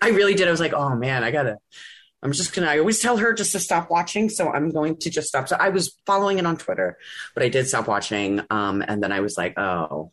I 0.01 0.11
really 0.11 0.35
did. 0.35 0.47
I 0.47 0.51
was 0.51 0.61
like, 0.61 0.75
oh 0.75 0.95
man, 0.95 1.25
I 1.25 1.31
gotta. 1.31 1.57
I'm 2.23 2.33
just 2.33 2.55
gonna. 2.55 2.69
I 2.69 2.79
always 2.79 3.01
tell 3.01 3.17
her 3.17 3.33
just 3.33 3.53
to 3.53 3.59
stop 3.59 3.91
watching, 3.91 4.29
so 4.29 4.51
I'm 4.51 4.71
going 4.71 4.97
to 4.99 5.11
just 5.11 5.29
stop. 5.29 5.49
So 5.49 5.57
I 5.59 5.71
was 5.71 5.97
following 6.07 6.39
it 6.39 6.47
on 6.47 6.57
Twitter, 6.57 6.99
but 7.35 7.43
I 7.43 7.49
did 7.49 7.67
stop 7.67 7.89
watching. 7.89 8.41
Um, 8.51 8.83
and 8.87 9.03
then 9.03 9.13
I 9.13 9.21
was 9.21 9.37
like, 9.37 9.59
oh, 9.59 10.13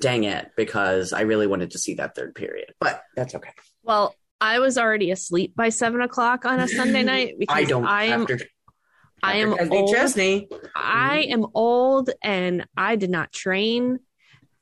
dang 0.00 0.24
it, 0.24 0.50
because 0.56 1.12
I 1.12 1.22
really 1.22 1.46
wanted 1.46 1.72
to 1.72 1.78
see 1.78 1.94
that 1.94 2.14
third 2.14 2.34
period. 2.34 2.74
But 2.80 3.02
that's 3.14 3.34
okay. 3.34 3.50
Well, 3.82 4.14
I 4.40 4.58
was 4.58 4.76
already 4.78 5.10
asleep 5.10 5.54
by 5.56 5.70
seven 5.70 6.00
o'clock 6.00 6.44
on 6.44 6.60
a 6.60 6.68
Sunday 6.68 7.02
night 7.04 7.34
because 7.38 7.56
I 7.56 7.64
don't. 7.64 7.86
I 7.86 8.04
am. 8.04 8.22
After, 8.22 8.38
I 9.22 9.36
am 9.36 9.72
old. 9.72 9.92
Chesney. 9.92 10.48
I 10.74 11.26
am 11.30 11.46
old, 11.54 12.10
and 12.22 12.66
I 12.76 12.96
did 12.96 13.10
not 13.10 13.32
train, 13.32 13.98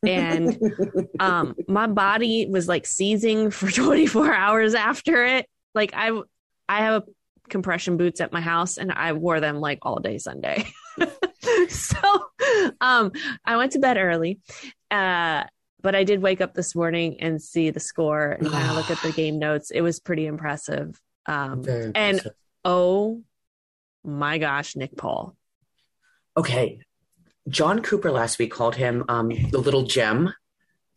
and 0.06 0.58
um, 1.20 1.54
my 1.68 1.86
body 1.86 2.46
was 2.48 2.68
like 2.68 2.86
seizing 2.86 3.50
for 3.50 3.70
24 3.70 4.32
hours 4.32 4.74
after 4.74 5.24
it. 5.24 5.46
Like 5.74 5.92
I, 5.94 6.20
I 6.68 6.78
have 6.80 7.02
a 7.02 7.04
compression 7.48 7.96
boots 7.96 8.20
at 8.20 8.32
my 8.32 8.40
house, 8.40 8.78
and 8.78 8.92
I 8.92 9.12
wore 9.12 9.40
them 9.40 9.60
like 9.60 9.80
all 9.82 9.98
day 9.98 10.18
Sunday. 10.18 10.66
so 11.68 11.98
um, 12.80 13.12
I 13.44 13.56
went 13.56 13.72
to 13.72 13.80
bed 13.80 13.96
early. 13.96 14.38
Uh, 14.94 15.44
but 15.82 15.94
I 15.94 16.04
did 16.04 16.22
wake 16.22 16.40
up 16.40 16.54
this 16.54 16.74
morning 16.74 17.20
and 17.20 17.42
see 17.42 17.70
the 17.70 17.80
score 17.80 18.30
and 18.30 18.48
kind 18.48 18.70
of 18.70 18.76
look 18.76 18.90
at 18.90 19.02
the 19.02 19.12
game 19.16 19.38
notes. 19.38 19.70
It 19.70 19.80
was 19.80 19.98
pretty 19.98 20.26
impressive. 20.26 20.98
Um, 21.26 21.58
impressive. 21.58 21.92
And 21.94 22.30
oh 22.64 23.22
my 24.04 24.38
gosh, 24.38 24.76
Nick 24.76 24.96
Paul. 24.96 25.36
Okay. 26.36 26.78
Jon 27.48 27.82
Cooper 27.82 28.10
last 28.10 28.38
week 28.38 28.52
called 28.52 28.76
him 28.76 29.04
um, 29.08 29.28
the 29.50 29.58
little 29.58 29.82
gem. 29.82 30.32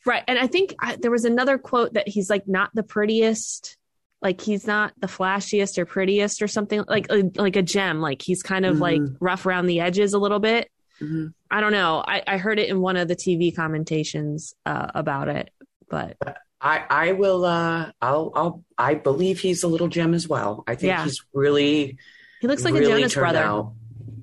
Right. 0.06 0.24
And 0.28 0.40
I 0.40 0.48
think 0.48 0.76
I, 0.80 0.96
there 0.96 1.12
was 1.12 1.26
another 1.26 1.58
quote 1.58 1.96
that 1.96 2.08
he's 2.08 2.30
like 2.30 2.48
not 2.48 2.70
the 2.74 2.84
prettiest 2.84 3.78
like 4.22 4.42
he's 4.42 4.66
not 4.66 4.94
the 5.00 5.08
flashiest 5.08 5.78
or 5.78 5.86
prettiest 5.86 6.42
or 6.42 6.48
something 6.48 6.84
like 6.88 7.08
like 7.36 7.56
a 7.56 7.62
gem 7.62 8.02
like 8.02 8.22
he's 8.22 8.42
kind 8.42 8.66
of 8.66 8.78
mm-hmm. 8.78 8.82
like 8.82 9.02
rough 9.20 9.46
around 9.46 9.68
the 9.68 9.80
edges 9.80 10.14
a 10.14 10.18
little 10.18 10.40
bit 10.40 10.72
mm-hmm. 11.02 11.28
I 11.50 11.62
don't 11.62 11.72
know. 11.72 12.04
I, 12.06 12.24
I 12.28 12.38
heard 12.38 12.60
it 12.60 12.70
in 12.70 12.82
one 12.82 12.98
of 12.98 13.08
the 13.08 13.16
TV 13.16 13.56
commentations 13.56 14.54
uh, 14.66 14.88
about 14.94 15.28
it, 15.28 15.50
but 15.90 16.18
I 16.60 16.84
I 16.90 17.12
will. 17.14 17.46
Uh, 17.46 17.92
I'll 18.02 18.32
I'll 18.36 18.64
I 18.78 18.96
believe 18.96 19.40
he's 19.40 19.64
a 19.64 19.68
little 19.68 19.88
gem 19.88 20.14
as 20.14 20.28
well. 20.28 20.64
I 20.68 20.76
think 20.76 20.90
yeah. 20.90 21.04
he's 21.04 21.24
really. 21.34 21.98
He 22.42 22.48
looks 22.48 22.64
like 22.64 22.74
really 22.74 23.04
a 23.04 23.08
Jonas 23.08 23.16
brother. 23.16 23.66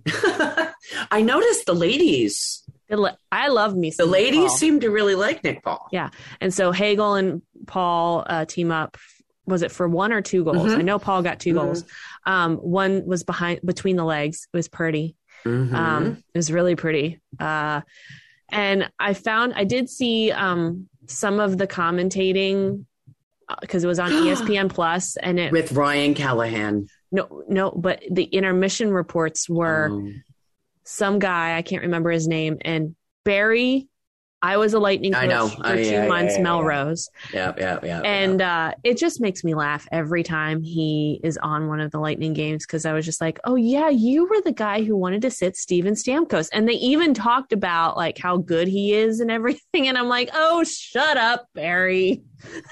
I 1.10 1.22
noticed 1.22 1.66
the 1.66 1.74
ladies. 1.74 2.62
I 3.32 3.48
love 3.48 3.74
me. 3.74 3.90
The 3.90 4.06
ladies 4.06 4.52
seem 4.52 4.80
to 4.80 4.90
really 4.90 5.14
like 5.14 5.42
Nick 5.42 5.64
Paul. 5.64 5.88
Yeah, 5.90 6.10
and 6.40 6.52
so 6.52 6.70
Hagel 6.70 7.14
and 7.14 7.42
Paul 7.66 8.24
uh, 8.26 8.44
team 8.44 8.70
up. 8.70 8.96
Was 9.46 9.62
it 9.62 9.72
for 9.72 9.86
one 9.86 10.12
or 10.12 10.22
two 10.22 10.42
goals? 10.42 10.68
Mm-hmm. 10.70 10.78
I 10.78 10.82
know 10.82 10.98
Paul 10.98 11.20
got 11.20 11.38
2 11.38 11.50
mm-hmm. 11.50 11.58
goals. 11.58 11.84
Um, 12.24 12.56
one 12.56 13.04
was 13.04 13.24
behind 13.24 13.60
between 13.62 13.96
the 13.96 14.04
legs. 14.04 14.48
It 14.50 14.56
was 14.56 14.68
pretty. 14.68 15.16
Mm-hmm. 15.44 15.74
Um, 15.74 16.06
it 16.34 16.38
was 16.38 16.50
really 16.52 16.76
pretty. 16.76 17.20
Uh, 17.38 17.82
and 18.50 18.90
I 18.98 19.14
found 19.14 19.54
I 19.54 19.64
did 19.64 19.88
see 19.88 20.30
um, 20.30 20.88
some 21.06 21.40
of 21.40 21.58
the 21.58 21.66
commentating 21.66 22.84
because 23.60 23.84
uh, 23.84 23.86
it 23.86 23.88
was 23.88 23.98
on 23.98 24.10
ESPN 24.10 24.70
Plus 24.70 25.16
and 25.16 25.38
it 25.38 25.52
with 25.52 25.72
Ryan 25.72 26.14
Callahan. 26.14 26.88
No, 27.12 27.44
no, 27.48 27.70
but 27.70 28.02
the 28.10 28.24
intermission 28.24 28.92
reports 28.92 29.48
were 29.48 29.86
um, 29.90 30.22
some 30.84 31.18
guy 31.18 31.56
I 31.56 31.62
can't 31.62 31.82
remember 31.82 32.10
his 32.10 32.26
name 32.26 32.58
and 32.62 32.94
Barry 33.24 33.88
I 34.44 34.58
was 34.58 34.74
a 34.74 34.78
lightning 34.78 35.14
coach 35.14 35.22
I 35.22 35.26
know. 35.26 35.48
for 35.48 35.64
uh, 35.64 35.74
two 35.76 35.82
yeah, 35.82 36.06
months, 36.06 36.34
yeah, 36.34 36.38
yeah, 36.38 36.42
Melrose. 36.42 37.08
Yeah, 37.32 37.54
yeah, 37.56 37.78
yeah. 37.82 38.00
And 38.02 38.42
Uh, 38.42 38.72
it 38.84 38.98
just 38.98 39.18
makes 39.18 39.42
me 39.42 39.54
laugh 39.54 39.88
every 39.90 40.22
time 40.22 40.62
he 40.62 41.18
is 41.24 41.38
on 41.38 41.66
one 41.66 41.80
of 41.80 41.90
the 41.90 41.98
lightning 41.98 42.34
games 42.34 42.66
because 42.66 42.84
I 42.84 42.92
was 42.92 43.06
just 43.06 43.22
like, 43.22 43.40
oh, 43.44 43.56
yeah, 43.56 43.88
you 43.88 44.28
were 44.28 44.42
the 44.42 44.52
guy 44.52 44.82
who 44.82 44.96
wanted 44.96 45.22
to 45.22 45.30
sit 45.30 45.56
Steven 45.56 45.94
Stamkos. 45.94 46.50
And 46.52 46.68
they 46.68 46.74
even 46.74 47.14
talked 47.14 47.54
about 47.54 47.96
like 47.96 48.18
how 48.18 48.36
good 48.36 48.68
he 48.68 48.92
is 48.92 49.20
and 49.20 49.30
everything. 49.30 49.88
And 49.88 49.96
I'm 49.96 50.08
like, 50.08 50.28
oh, 50.34 50.62
shut 50.64 51.16
up, 51.16 51.48
Barry. 51.54 52.22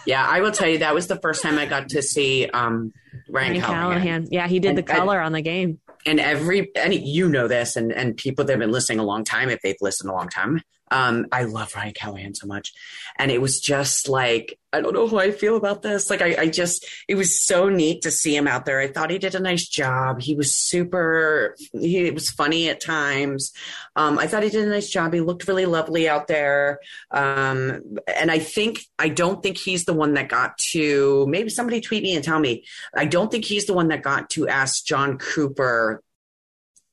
Yeah, 0.06 0.26
I 0.28 0.42
will 0.42 0.52
tell 0.52 0.68
you, 0.68 0.78
that 0.78 0.92
was 0.92 1.06
the 1.06 1.18
first 1.20 1.42
time 1.42 1.58
I 1.58 1.64
got 1.64 1.88
to 1.88 2.02
see 2.02 2.46
um, 2.48 2.92
Ryan, 3.30 3.52
Ryan 3.52 3.60
Callahan. 3.62 3.80
Callahan. 3.80 4.26
Yeah, 4.30 4.46
he 4.46 4.60
did 4.60 4.70
and, 4.70 4.78
the 4.78 4.82
color 4.82 5.20
on 5.20 5.32
the 5.32 5.40
game 5.40 5.80
and 6.04 6.20
every 6.20 6.70
and 6.76 6.92
you 6.94 7.28
know 7.28 7.48
this 7.48 7.76
and 7.76 7.92
and 7.92 8.16
people 8.16 8.44
that 8.44 8.52
have 8.52 8.60
been 8.60 8.72
listening 8.72 8.98
a 8.98 9.04
long 9.04 9.24
time 9.24 9.48
if 9.48 9.60
they've 9.62 9.76
listened 9.80 10.10
a 10.10 10.12
long 10.12 10.28
time 10.28 10.60
um, 10.92 11.26
I 11.32 11.44
love 11.44 11.74
Ryan 11.74 11.94
Callahan 11.94 12.34
so 12.34 12.46
much. 12.46 12.74
And 13.16 13.30
it 13.30 13.40
was 13.40 13.60
just 13.60 14.10
like, 14.10 14.58
I 14.74 14.82
don't 14.82 14.92
know 14.92 15.08
how 15.08 15.18
I 15.18 15.30
feel 15.30 15.56
about 15.56 15.80
this. 15.80 16.10
Like, 16.10 16.20
I, 16.20 16.36
I, 16.42 16.48
just, 16.48 16.86
it 17.08 17.14
was 17.14 17.40
so 17.40 17.70
neat 17.70 18.02
to 18.02 18.10
see 18.10 18.36
him 18.36 18.46
out 18.46 18.66
there. 18.66 18.78
I 18.78 18.88
thought 18.88 19.10
he 19.10 19.18
did 19.18 19.34
a 19.34 19.40
nice 19.40 19.66
job. 19.66 20.20
He 20.20 20.34
was 20.34 20.54
super, 20.54 21.56
he 21.72 22.10
was 22.10 22.30
funny 22.30 22.68
at 22.68 22.80
times. 22.80 23.52
Um, 23.96 24.18
I 24.18 24.26
thought 24.26 24.42
he 24.42 24.50
did 24.50 24.66
a 24.66 24.70
nice 24.70 24.90
job. 24.90 25.14
He 25.14 25.20
looked 25.20 25.48
really 25.48 25.66
lovely 25.66 26.10
out 26.10 26.28
there. 26.28 26.78
Um, 27.10 27.96
and 28.06 28.30
I 28.30 28.38
think, 28.38 28.80
I 28.98 29.08
don't 29.08 29.42
think 29.42 29.56
he's 29.56 29.86
the 29.86 29.94
one 29.94 30.14
that 30.14 30.28
got 30.28 30.58
to, 30.72 31.26
maybe 31.26 31.48
somebody 31.48 31.80
tweet 31.80 32.02
me 32.02 32.14
and 32.14 32.24
tell 32.24 32.38
me, 32.38 32.64
I 32.94 33.06
don't 33.06 33.30
think 33.30 33.46
he's 33.46 33.64
the 33.64 33.74
one 33.74 33.88
that 33.88 34.02
got 34.02 34.28
to 34.30 34.46
ask 34.46 34.84
Jon 34.84 35.16
Cooper 35.16 36.02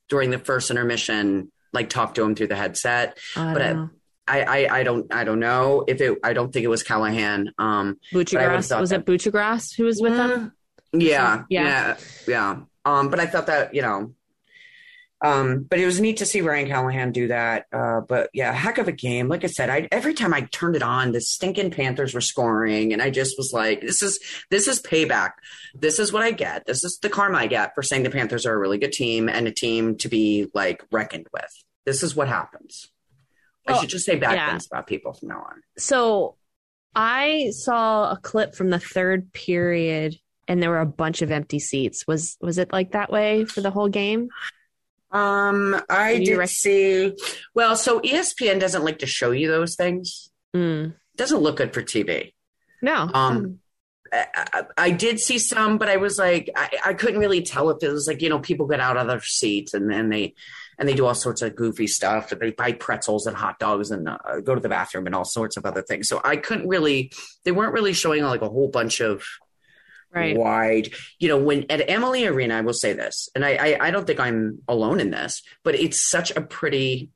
during 0.07 0.31
the 0.31 0.39
first 0.39 0.71
intermission 0.71 1.51
like 1.73 1.89
talk 1.89 2.15
to 2.15 2.23
him 2.23 2.35
through 2.35 2.47
the 2.47 2.55
headset. 2.55 3.17
I 3.35 3.53
but 3.53 3.61
I, 4.27 4.41
I, 4.41 4.79
I, 4.79 4.83
don't 4.83 5.13
I 5.13 5.23
don't 5.23 5.39
know 5.39 5.83
if 5.88 6.01
it 6.01 6.17
I 6.23 6.33
don't 6.33 6.51
think 6.53 6.63
it 6.63 6.69
was 6.69 6.83
Callahan. 6.83 7.51
Um 7.57 7.99
Buccigross 8.13 8.79
was 8.79 8.89
that, 8.91 9.01
it 9.01 9.05
Buccigross 9.05 9.75
who 9.75 9.85
was 9.85 9.99
with 10.01 10.15
them? 10.15 10.53
Yeah, 10.93 11.43
yeah, 11.49 11.63
yeah, 11.63 11.97
yeah. 12.27 12.59
Um, 12.85 13.09
but 13.09 13.19
I 13.19 13.25
thought 13.25 13.47
that 13.47 13.73
you 13.73 13.81
know, 13.81 14.13
um, 15.21 15.65
but 15.69 15.79
it 15.79 15.85
was 15.85 15.99
neat 15.99 16.17
to 16.17 16.25
see 16.25 16.41
Ryan 16.41 16.67
Callahan 16.67 17.11
do 17.11 17.27
that. 17.27 17.65
Uh, 17.73 18.01
but 18.01 18.29
yeah, 18.33 18.53
heck 18.53 18.77
of 18.77 18.88
a 18.88 18.93
game. 18.93 19.27
Like 19.27 19.43
I 19.43 19.47
said, 19.47 19.69
I 19.69 19.88
every 19.91 20.13
time 20.13 20.33
I 20.33 20.41
turned 20.41 20.75
it 20.75 20.81
on, 20.81 21.11
the 21.11 21.19
stinking 21.19 21.71
Panthers 21.71 22.13
were 22.13 22.21
scoring, 22.21 22.93
and 22.93 23.01
I 23.01 23.09
just 23.09 23.38
was 23.38 23.51
like, 23.51 23.81
"This 23.81 24.01
is 24.01 24.19
this 24.49 24.67
is 24.67 24.81
payback. 24.81 25.31
This 25.75 25.99
is 25.99 26.13
what 26.13 26.23
I 26.23 26.31
get. 26.31 26.65
This 26.65 26.83
is 26.83 26.99
the 27.01 27.09
karma 27.09 27.39
I 27.39 27.47
get 27.47 27.75
for 27.75 27.83
saying 27.83 28.03
the 28.03 28.09
Panthers 28.09 28.45
are 28.45 28.53
a 28.53 28.57
really 28.57 28.77
good 28.77 28.93
team 28.93 29.27
and 29.27 29.47
a 29.47 29.51
team 29.51 29.97
to 29.97 30.07
be 30.07 30.47
like 30.53 30.83
reckoned 30.91 31.27
with. 31.33 31.51
This 31.85 32.01
is 32.01 32.15
what 32.15 32.27
happens." 32.27 32.89
I 33.67 33.79
should 33.79 33.89
just 33.89 34.05
say 34.05 34.15
bad 34.15 34.33
yeah. 34.33 34.49
things 34.49 34.65
about 34.65 34.88
people 34.88 35.13
from 35.13 35.29
now 35.29 35.45
on. 35.47 35.61
So, 35.77 36.38
I 36.95 37.51
saw 37.51 38.11
a 38.11 38.17
clip 38.17 38.55
from 38.55 38.71
the 38.71 38.79
third 38.79 39.31
period, 39.31 40.15
and 40.47 40.63
there 40.63 40.71
were 40.71 40.79
a 40.79 40.88
bunch 40.88 41.21
of 41.21 41.29
empty 41.29 41.59
seats. 41.59 42.07
Was 42.07 42.38
was 42.41 42.57
it 42.57 42.71
like 42.71 42.93
that 42.93 43.11
way 43.11 43.45
for 43.45 43.61
the 43.61 43.69
whole 43.69 43.89
game? 43.89 44.29
Um, 45.11 45.81
I 45.89 46.19
did, 46.19 46.37
rec- 46.37 46.49
see. 46.49 47.15
Well, 47.55 47.75
so 47.75 47.99
ESPN 47.99 48.59
doesn't 48.59 48.83
like 48.83 48.99
to 48.99 49.07
show 49.07 49.31
you 49.31 49.47
those 49.47 49.75
things. 49.75 50.29
Mm. 50.55 50.95
Doesn't 51.15 51.39
look 51.39 51.57
good 51.57 51.73
for 51.73 51.81
TV. 51.81 52.33
No. 52.81 53.09
Um, 53.13 53.59
I, 54.11 54.63
I, 54.77 54.91
did 54.91 55.19
see 55.19 55.37
some, 55.37 55.77
but 55.77 55.89
I 55.89 55.97
was 55.97 56.17
like, 56.17 56.49
I, 56.55 56.69
I, 56.85 56.93
couldn't 56.93 57.19
really 57.19 57.41
tell 57.41 57.69
if 57.69 57.83
it 57.83 57.91
was 57.91 58.07
like 58.07 58.21
you 58.21 58.29
know 58.29 58.39
people 58.39 58.65
get 58.65 58.79
out 58.79 58.97
of 58.97 59.07
their 59.07 59.21
seats 59.21 59.73
and 59.73 59.91
then 59.91 60.09
they 60.09 60.33
and 60.79 60.87
they 60.87 60.93
do 60.93 61.05
all 61.05 61.13
sorts 61.13 61.41
of 61.41 61.55
goofy 61.55 61.87
stuff. 61.87 62.29
They 62.29 62.51
buy 62.51 62.71
pretzels 62.71 63.27
and 63.27 63.35
hot 63.35 63.59
dogs 63.59 63.91
and 63.91 64.07
uh, 64.07 64.17
go 64.43 64.55
to 64.55 64.61
the 64.61 64.69
bathroom 64.69 65.05
and 65.05 65.15
all 65.15 65.25
sorts 65.25 65.57
of 65.57 65.65
other 65.65 65.81
things. 65.81 66.07
So 66.07 66.21
I 66.23 66.37
couldn't 66.37 66.67
really. 66.67 67.11
They 67.43 67.51
weren't 67.51 67.73
really 67.73 67.93
showing 67.93 68.23
like 68.23 68.41
a 68.41 68.49
whole 68.49 68.69
bunch 68.69 69.01
of 69.01 69.23
right. 70.13 70.37
wide. 70.37 70.89
You 71.19 71.29
know, 71.29 71.37
when 71.37 71.65
at 71.69 71.89
Amalie 71.89 72.25
Arena, 72.25 72.57
I 72.57 72.61
will 72.61 72.73
say 72.73 72.93
this, 72.93 73.29
and 73.35 73.45
I, 73.45 73.55
I, 73.55 73.87
I 73.87 73.91
don't 73.91 74.05
think 74.05 74.19
I'm 74.19 74.59
alone 74.67 74.99
in 74.99 75.11
this, 75.11 75.41
but 75.63 75.75
it's 75.75 75.99
such 75.99 76.31
a 76.31 76.41
pretty. 76.41 77.09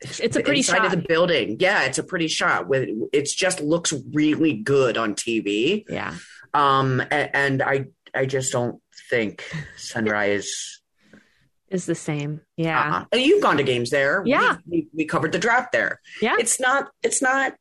It's 0.00 0.36
a 0.36 0.42
pretty 0.42 0.62
shot 0.62 0.84
of 0.84 0.92
the 0.92 0.96
building. 1.08 1.56
Yeah, 1.58 1.82
it's 1.82 1.98
a 1.98 2.04
pretty 2.04 2.28
shot. 2.28 2.68
With 2.68 2.88
it 3.12 3.26
just 3.26 3.60
looks 3.60 3.92
really 4.12 4.54
good 4.54 4.96
on 4.96 5.14
TV. 5.14 5.84
Yeah. 5.88 6.14
Um, 6.54 7.00
and, 7.10 7.30
and 7.34 7.62
I 7.62 7.86
I 8.14 8.26
just 8.26 8.52
don't 8.52 8.80
think 9.10 9.44
Sunrise 9.76 10.80
is 11.68 11.86
the 11.86 11.94
same. 11.94 12.40
Yeah. 12.56 12.80
Uh-uh. 12.80 13.04
And 13.12 13.22
you've 13.22 13.42
gone 13.42 13.56
to 13.58 13.62
games 13.62 13.90
there. 13.90 14.22
Yeah. 14.24 14.56
We, 14.66 14.78
we, 14.78 14.88
we, 14.94 15.04
covered 15.04 15.32
the 15.32 15.38
draft 15.38 15.72
there. 15.72 16.00
Yeah. 16.20 16.36
It's 16.38 16.60
not, 16.60 16.90
it's 17.02 17.22
not, 17.22 17.54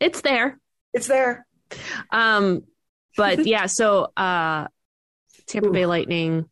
it's 0.00 0.20
there. 0.20 0.58
It's 0.92 1.06
there. 1.06 1.46
Um, 2.10 2.64
but 3.16 3.46
yeah, 3.46 3.66
so 3.66 4.08
uh, 4.16 4.66
Tampa 5.46 5.68
Ooh. 5.68 5.72
Bay 5.72 5.86
Lightning, 5.86 6.46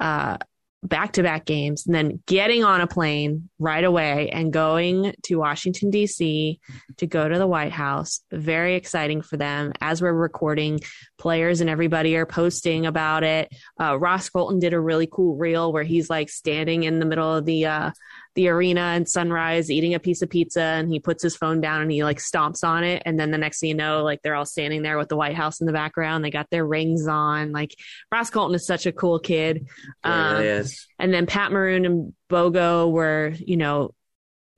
uh, 0.00 0.38
back 0.84 1.12
to 1.12 1.22
back 1.22 1.46
games 1.46 1.86
and 1.86 1.94
then 1.94 2.22
getting 2.26 2.62
on 2.62 2.82
a 2.82 2.86
plane 2.86 3.48
right 3.58 3.84
away 3.84 4.28
and 4.28 4.52
going 4.52 5.14
to 5.22 5.36
Washington, 5.36 5.90
D.C. 5.90 6.60
to 6.98 7.06
go 7.06 7.26
to 7.26 7.38
the 7.38 7.46
White 7.46 7.72
House. 7.72 8.20
Very 8.30 8.74
exciting 8.74 9.22
for 9.22 9.38
them. 9.38 9.72
As 9.80 10.02
we're 10.02 10.12
recording, 10.12 10.80
players 11.16 11.62
and 11.62 11.70
everybody 11.70 12.16
are 12.16 12.26
posting 12.26 12.84
about 12.84 13.24
it. 13.24 13.50
Uh, 13.80 13.98
Ross 13.98 14.28
Colton 14.28 14.58
did 14.58 14.74
a 14.74 14.80
really 14.80 15.08
cool 15.10 15.36
reel 15.36 15.72
where 15.72 15.84
he's 15.84 16.10
like 16.10 16.28
standing 16.28 16.82
in 16.82 16.98
the 16.98 17.06
middle 17.06 17.34
of 17.34 17.46
the 17.46 17.64
uh, 17.64 17.90
the 18.34 18.48
arena 18.48 18.80
and 18.80 19.08
sunrise 19.08 19.70
eating 19.70 19.94
a 19.94 20.00
piece 20.00 20.22
of 20.22 20.30
pizza 20.30 20.60
and 20.60 20.90
he 20.90 20.98
puts 20.98 21.22
his 21.22 21.36
phone 21.36 21.60
down 21.60 21.82
and 21.82 21.90
he 21.90 22.02
like 22.02 22.18
stomps 22.18 22.64
on 22.64 22.82
it. 22.82 23.02
And 23.06 23.18
then 23.18 23.30
the 23.30 23.38
next 23.38 23.60
thing 23.60 23.68
you 23.68 23.74
know 23.74 24.02
like 24.02 24.22
they're 24.22 24.34
all 24.34 24.46
standing 24.46 24.82
there 24.82 24.98
with 24.98 25.08
the 25.08 25.16
white 25.16 25.36
house 25.36 25.60
in 25.60 25.66
the 25.66 25.72
background. 25.72 26.24
They 26.24 26.30
got 26.30 26.50
their 26.50 26.66
rings 26.66 27.06
on. 27.06 27.52
Like 27.52 27.74
ross 28.10 28.30
colton 28.30 28.54
is 28.54 28.66
such 28.66 28.86
a 28.86 28.92
cool 28.92 29.18
kid. 29.18 29.68
Um, 30.02 30.42
is. 30.42 30.86
and 30.98 31.14
then 31.14 31.26
pat 31.26 31.52
maroon 31.52 31.86
and 31.86 32.12
bogo 32.28 32.90
were 32.90 33.32
you 33.38 33.56
know 33.56 33.94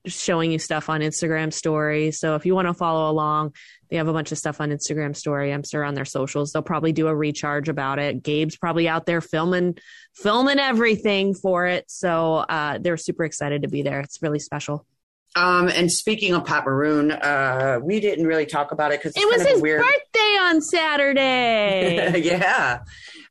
showing 0.07 0.53
you 0.53 0.59
stuff 0.59 0.89
on 0.89 1.01
Instagram 1.01 1.53
story. 1.53 2.11
So 2.11 2.35
if 2.35 2.47
you 2.47 2.55
want 2.55 2.69
to 2.69 2.75
follow 2.75 3.11
along, 3.11 3.55
they 3.91 3.97
have 3.97 4.09
a 4.09 4.13
bunch 4.13 4.33
of 4.33 4.39
stuff 4.39 4.61
on 4.61 4.71
Instagram 4.71 5.15
story. 5.15 5.53
I'm 5.53 5.63
sure 5.63 5.85
on 5.85 5.95
their 5.95 6.05
socials. 6.05 6.53
They'll 6.53 6.63
probably 6.63 6.93
do 6.93 7.07
a 7.09 7.15
recharge 7.15 7.69
about 7.69 7.99
it. 7.99 8.23
Gabe's 8.23 8.57
probably 8.57 8.89
out 8.89 9.07
there 9.07 9.21
filming 9.21 9.79
filming 10.15 10.59
everything 10.59 11.35
for 11.35 11.67
it. 11.67 11.85
So 11.91 12.37
uh, 12.37 12.79
they're 12.79 12.97
super 12.97 13.25
excited 13.25 13.63
to 13.63 13.69
be 13.69 13.83
there. 13.83 14.01
It's 14.01 14.21
really 14.23 14.39
special. 14.39 14.87
Um, 15.37 15.69
and 15.69 15.93
speaking 15.93 16.35
of 16.35 16.47
Pat 16.47 16.65
Maroon, 16.65 17.13
uh, 17.13 17.79
we 17.83 18.01
didn't 18.01 18.27
really 18.27 18.47
talk 18.47 18.73
about 18.73 18.93
it 18.93 19.01
because 19.01 19.13
it 19.17 19.29
was 19.29 19.47
his 19.47 19.61
weird... 19.61 19.83
birthday 19.83 20.39
on 20.41 20.63
Saturday. 20.63 22.21
yeah. 22.25 22.79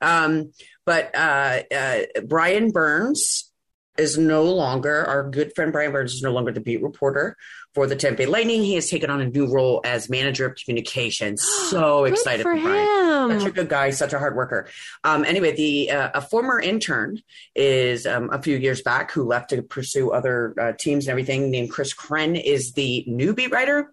Um, 0.02 0.52
but 0.86 1.16
uh, 1.16 1.62
uh, 1.76 2.02
Bryan 2.28 2.70
Burns 2.70 3.52
is 3.98 4.18
no 4.18 4.44
longer 4.44 5.06
our 5.06 5.30
good 5.30 5.54
friend 5.56 5.72
Bryan 5.72 5.92
Burns 5.92 6.14
is 6.14 6.22
no 6.22 6.32
longer 6.32 6.52
the 6.52 6.60
beat 6.60 6.82
reporter 6.82 7.38
for 7.74 7.88
the 7.88 7.96
Tampa 7.96 8.24
Lightning. 8.24 8.64
He 8.64 8.76
has 8.76 8.90
taken 8.90 9.10
on 9.10 9.22
a 9.22 9.26
new 9.26 9.48
role 9.48 9.82
as 9.84 10.10
manager 10.10 10.46
of 10.46 10.56
communications. 10.56 11.46
So 11.66 12.06
excited 12.06 12.44
for, 12.44 12.56
for 12.56 12.62
Brian. 12.62 13.40
Such 13.40 13.50
a 13.50 13.52
good 13.52 13.70
guy, 13.70 13.90
such 13.90 14.14
a 14.14 14.20
hard 14.20 14.36
worker. 14.36 14.70
Um, 15.04 15.26
anyway, 15.26 15.54
the 15.54 15.92
uh, 15.92 16.12
a 16.14 16.22
former 16.22 16.60
intern 16.60 17.20
is 17.56 18.06
um, 18.06 18.30
a 18.32 18.42
few 18.42 18.56
years 18.56 18.82
back 18.82 19.12
who 19.12 19.24
left 19.24 19.50
to 19.50 19.62
pursue 19.64 20.12
other 20.12 20.54
uh, 20.62 20.74
teams 20.74 21.06
and 21.06 21.12
everything. 21.12 21.50
Named 21.50 21.72
Chris 21.72 21.94
Krenn 21.94 22.42
is 22.42 22.74
the 22.74 23.04
new 23.08 23.34
beat 23.34 23.52
writer. 23.52 23.92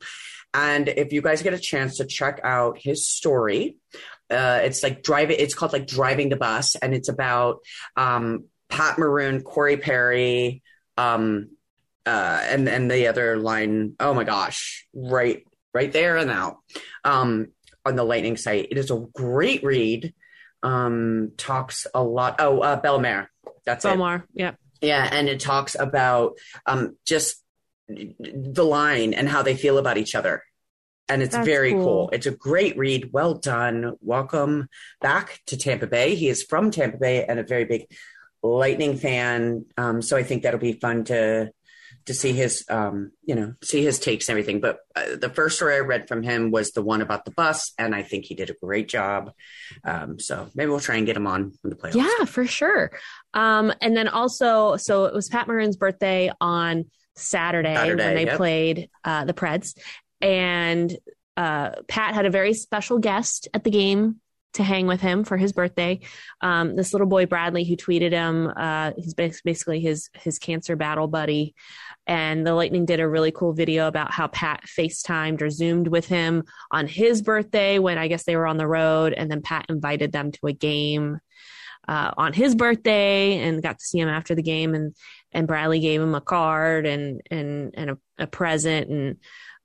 And 0.54 0.88
if 0.88 1.12
you 1.12 1.22
guys 1.22 1.42
get 1.42 1.54
a 1.54 1.58
chance 1.58 1.96
to 1.96 2.04
check 2.04 2.40
out 2.44 2.78
his 2.78 3.06
story, 3.06 3.76
uh, 4.30 4.60
it's 4.62 4.82
like 4.82 5.02
driving. 5.02 5.36
It's 5.38 5.54
called 5.54 5.72
like 5.72 5.86
driving 5.86 6.28
the 6.28 6.36
bus, 6.36 6.76
and 6.76 6.94
it's 6.94 7.08
about 7.08 7.60
um, 7.96 8.44
Pat 8.72 8.98
Maroon, 8.98 9.42
Corey 9.42 9.76
Perry, 9.76 10.62
um, 10.96 11.50
uh, 12.06 12.40
and 12.44 12.66
and 12.68 12.90
the 12.90 13.06
other 13.06 13.36
line, 13.36 13.94
oh 14.00 14.14
my 14.14 14.24
gosh, 14.24 14.86
right, 14.94 15.44
right 15.74 15.92
there 15.92 16.16
and 16.16 16.30
out 16.30 16.56
um, 17.04 17.48
on 17.84 17.96
the 17.96 18.02
Lightning 18.02 18.38
site. 18.38 18.68
It 18.70 18.78
is 18.78 18.90
a 18.90 19.04
great 19.12 19.62
read. 19.62 20.14
Um, 20.62 21.32
talks 21.36 21.86
a 21.92 22.02
lot. 22.02 22.36
Oh, 22.38 22.60
uh. 22.60 22.80
That's 23.66 23.84
Bellemare. 23.84 24.22
It. 24.22 24.28
Yeah. 24.32 24.52
Yeah, 24.80 25.06
and 25.12 25.28
it 25.28 25.38
talks 25.38 25.76
about 25.78 26.38
um, 26.64 26.96
just 27.06 27.42
the 27.88 28.64
line 28.64 29.12
and 29.12 29.28
how 29.28 29.42
they 29.42 29.54
feel 29.54 29.76
about 29.76 29.98
each 29.98 30.14
other. 30.14 30.42
And 31.08 31.22
it's 31.22 31.34
That's 31.34 31.46
very 31.46 31.72
cool. 31.72 31.84
cool. 31.84 32.10
It's 32.12 32.26
a 32.26 32.30
great 32.30 32.78
read. 32.78 33.12
Well 33.12 33.34
done. 33.34 33.96
Welcome 34.00 34.68
back 35.02 35.40
to 35.48 35.58
Tampa 35.58 35.86
Bay. 35.86 36.14
He 36.14 36.28
is 36.28 36.42
from 36.42 36.70
Tampa 36.70 36.96
Bay 36.96 37.24
and 37.24 37.38
a 37.38 37.44
very 37.44 37.64
big 37.66 37.86
Lightning 38.42 38.96
fan. 38.96 39.66
Um, 39.76 40.02
so 40.02 40.16
I 40.16 40.22
think 40.22 40.42
that'll 40.42 40.60
be 40.60 40.72
fun 40.72 41.04
to 41.04 41.52
to 42.06 42.14
see 42.14 42.32
his 42.32 42.64
um, 42.68 43.12
you 43.24 43.34
know 43.34 43.54
see 43.62 43.82
his 43.82 43.98
takes 43.98 44.28
and 44.28 44.32
everything 44.34 44.60
but 44.60 44.78
uh, 44.96 45.16
the 45.16 45.28
first 45.28 45.56
story 45.56 45.76
i 45.76 45.78
read 45.78 46.08
from 46.08 46.22
him 46.22 46.50
was 46.50 46.72
the 46.72 46.82
one 46.82 47.00
about 47.00 47.24
the 47.24 47.30
bus 47.30 47.72
and 47.78 47.94
i 47.94 48.02
think 48.02 48.24
he 48.24 48.34
did 48.34 48.50
a 48.50 48.54
great 48.54 48.88
job 48.88 49.32
um, 49.84 50.18
so 50.18 50.48
maybe 50.54 50.70
we'll 50.70 50.80
try 50.80 50.96
and 50.96 51.06
get 51.06 51.16
him 51.16 51.26
on 51.26 51.52
the 51.62 51.74
playoffs 51.74 51.94
yeah 51.94 52.24
for 52.24 52.46
sure 52.46 52.90
um, 53.34 53.72
and 53.80 53.96
then 53.96 54.08
also 54.08 54.76
so 54.76 55.04
it 55.04 55.14
was 55.14 55.28
pat 55.28 55.46
maroon's 55.46 55.76
birthday 55.76 56.30
on 56.40 56.84
saturday, 57.14 57.74
saturday 57.74 58.04
when 58.04 58.14
they 58.16 58.26
yep. 58.26 58.36
played 58.36 58.90
uh, 59.04 59.24
the 59.24 59.34
preds 59.34 59.76
and 60.20 60.96
uh, 61.36 61.70
pat 61.88 62.14
had 62.14 62.26
a 62.26 62.30
very 62.30 62.54
special 62.54 62.98
guest 62.98 63.48
at 63.54 63.64
the 63.64 63.70
game 63.70 64.20
to 64.54 64.62
hang 64.62 64.86
with 64.86 65.00
him 65.00 65.24
for 65.24 65.36
his 65.36 65.52
birthday. 65.52 66.00
Um, 66.40 66.76
this 66.76 66.92
little 66.92 67.06
boy 67.06 67.26
Bradley, 67.26 67.64
who 67.64 67.76
tweeted 67.76 68.12
him, 68.12 68.52
uh, 68.56 68.92
he's 68.96 69.14
basically 69.14 69.80
his 69.80 70.10
his 70.14 70.38
cancer 70.38 70.76
battle 70.76 71.08
buddy. 71.08 71.54
And 72.06 72.46
the 72.46 72.54
Lightning 72.54 72.84
did 72.84 73.00
a 73.00 73.08
really 73.08 73.30
cool 73.30 73.52
video 73.52 73.86
about 73.86 74.10
how 74.10 74.26
Pat 74.26 74.64
FaceTimed 74.66 75.40
or 75.40 75.50
Zoomed 75.50 75.88
with 75.88 76.06
him 76.06 76.44
on 76.70 76.88
his 76.88 77.22
birthday 77.22 77.78
when 77.78 77.96
I 77.96 78.08
guess 78.08 78.24
they 78.24 78.36
were 78.36 78.46
on 78.46 78.56
the 78.56 78.66
road, 78.66 79.12
and 79.12 79.30
then 79.30 79.42
Pat 79.42 79.66
invited 79.68 80.12
them 80.12 80.32
to 80.32 80.46
a 80.48 80.52
game 80.52 81.20
uh, 81.88 82.12
on 82.16 82.32
his 82.32 82.54
birthday 82.54 83.38
and 83.38 83.62
got 83.62 83.78
to 83.78 83.84
see 83.84 83.98
him 83.98 84.08
after 84.08 84.34
the 84.34 84.42
game. 84.42 84.74
And 84.74 84.94
and 85.32 85.46
Bradley 85.46 85.80
gave 85.80 86.00
him 86.02 86.14
a 86.14 86.20
card 86.20 86.86
and 86.86 87.22
and 87.30 87.74
and 87.74 87.90
a, 87.90 87.98
a 88.18 88.26
present 88.26 88.90
and. 88.90 89.16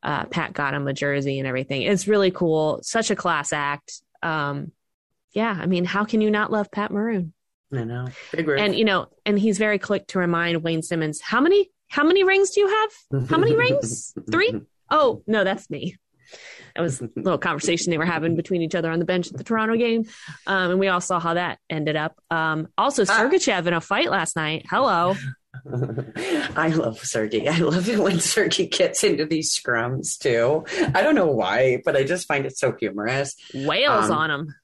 Uh, 0.03 0.25
Pat 0.25 0.53
got 0.53 0.75
him 0.75 0.87
a 0.87 0.93
jersey 0.93 1.39
and 1.39 1.47
everything. 1.47 1.81
It's 1.81 2.07
really 2.07 2.29
cool. 2.29 2.79
Such 2.83 3.09
a 3.09 3.15
class 3.15 3.51
act. 3.51 4.03
Um, 4.21 4.71
yeah, 5.37 5.55
I 5.55 5.67
mean, 5.67 5.85
how 5.85 6.03
can 6.03 6.19
you 6.19 6.31
not 6.31 6.51
love 6.51 6.71
Pat 6.71 6.89
Maroon? 6.89 7.31
I 7.71 7.83
know. 7.83 8.07
Big 8.31 8.49
And 8.49 8.75
you 8.75 8.83
know, 8.83 9.05
and 9.23 9.37
he's 9.37 9.59
very 9.59 9.77
quick 9.77 10.07
to 10.07 10.19
remind 10.19 10.63
Wayne 10.63 10.81
Simmonds, 10.81 11.21
how 11.21 11.39
many 11.41 11.69
how 11.89 12.03
many 12.03 12.23
rings 12.23 12.49
do 12.49 12.61
you 12.61 12.67
have? 12.67 13.29
How 13.29 13.37
many 13.37 13.55
rings? 13.55 14.15
Three? 14.31 14.61
Oh, 14.89 15.21
no, 15.27 15.43
that's 15.43 15.69
me. 15.69 15.95
That 16.75 16.81
was 16.81 17.01
a 17.01 17.09
little 17.15 17.37
conversation 17.37 17.91
they 17.91 17.99
were 17.99 18.05
having 18.05 18.35
between 18.35 18.63
each 18.63 18.73
other 18.73 18.89
on 18.89 18.97
the 18.97 19.05
bench 19.05 19.27
at 19.27 19.37
the 19.37 19.43
Toronto 19.43 19.75
game. 19.77 20.05
Um, 20.47 20.71
and 20.71 20.79
we 20.79 20.87
all 20.87 21.01
saw 21.01 21.19
how 21.19 21.35
that 21.35 21.59
ended 21.69 21.95
up. 21.95 22.17
Um, 22.31 22.69
also, 22.75 23.03
ah. 23.03 23.05
Sergachev 23.05 23.67
in 23.67 23.73
a 23.73 23.81
fight 23.81 24.09
last 24.09 24.35
night. 24.35 24.65
Hello. 24.67 25.15
I 26.55 26.69
love 26.69 26.99
Sergey. 26.99 27.47
I 27.47 27.59
love 27.59 27.87
it 27.89 27.99
when 27.99 28.19
Sergey 28.19 28.67
gets 28.67 29.03
into 29.03 29.25
these 29.25 29.55
scrums 29.55 30.17
too. 30.17 30.65
I 30.95 31.03
don't 31.03 31.15
know 31.15 31.27
why, 31.27 31.81
but 31.85 31.95
I 31.95 32.03
just 32.03 32.27
find 32.27 32.45
it 32.47 32.57
so 32.57 32.73
humorous. 32.77 33.35
Wails 33.53 34.09
um, 34.09 34.17
on 34.17 34.31
him. 34.31 34.55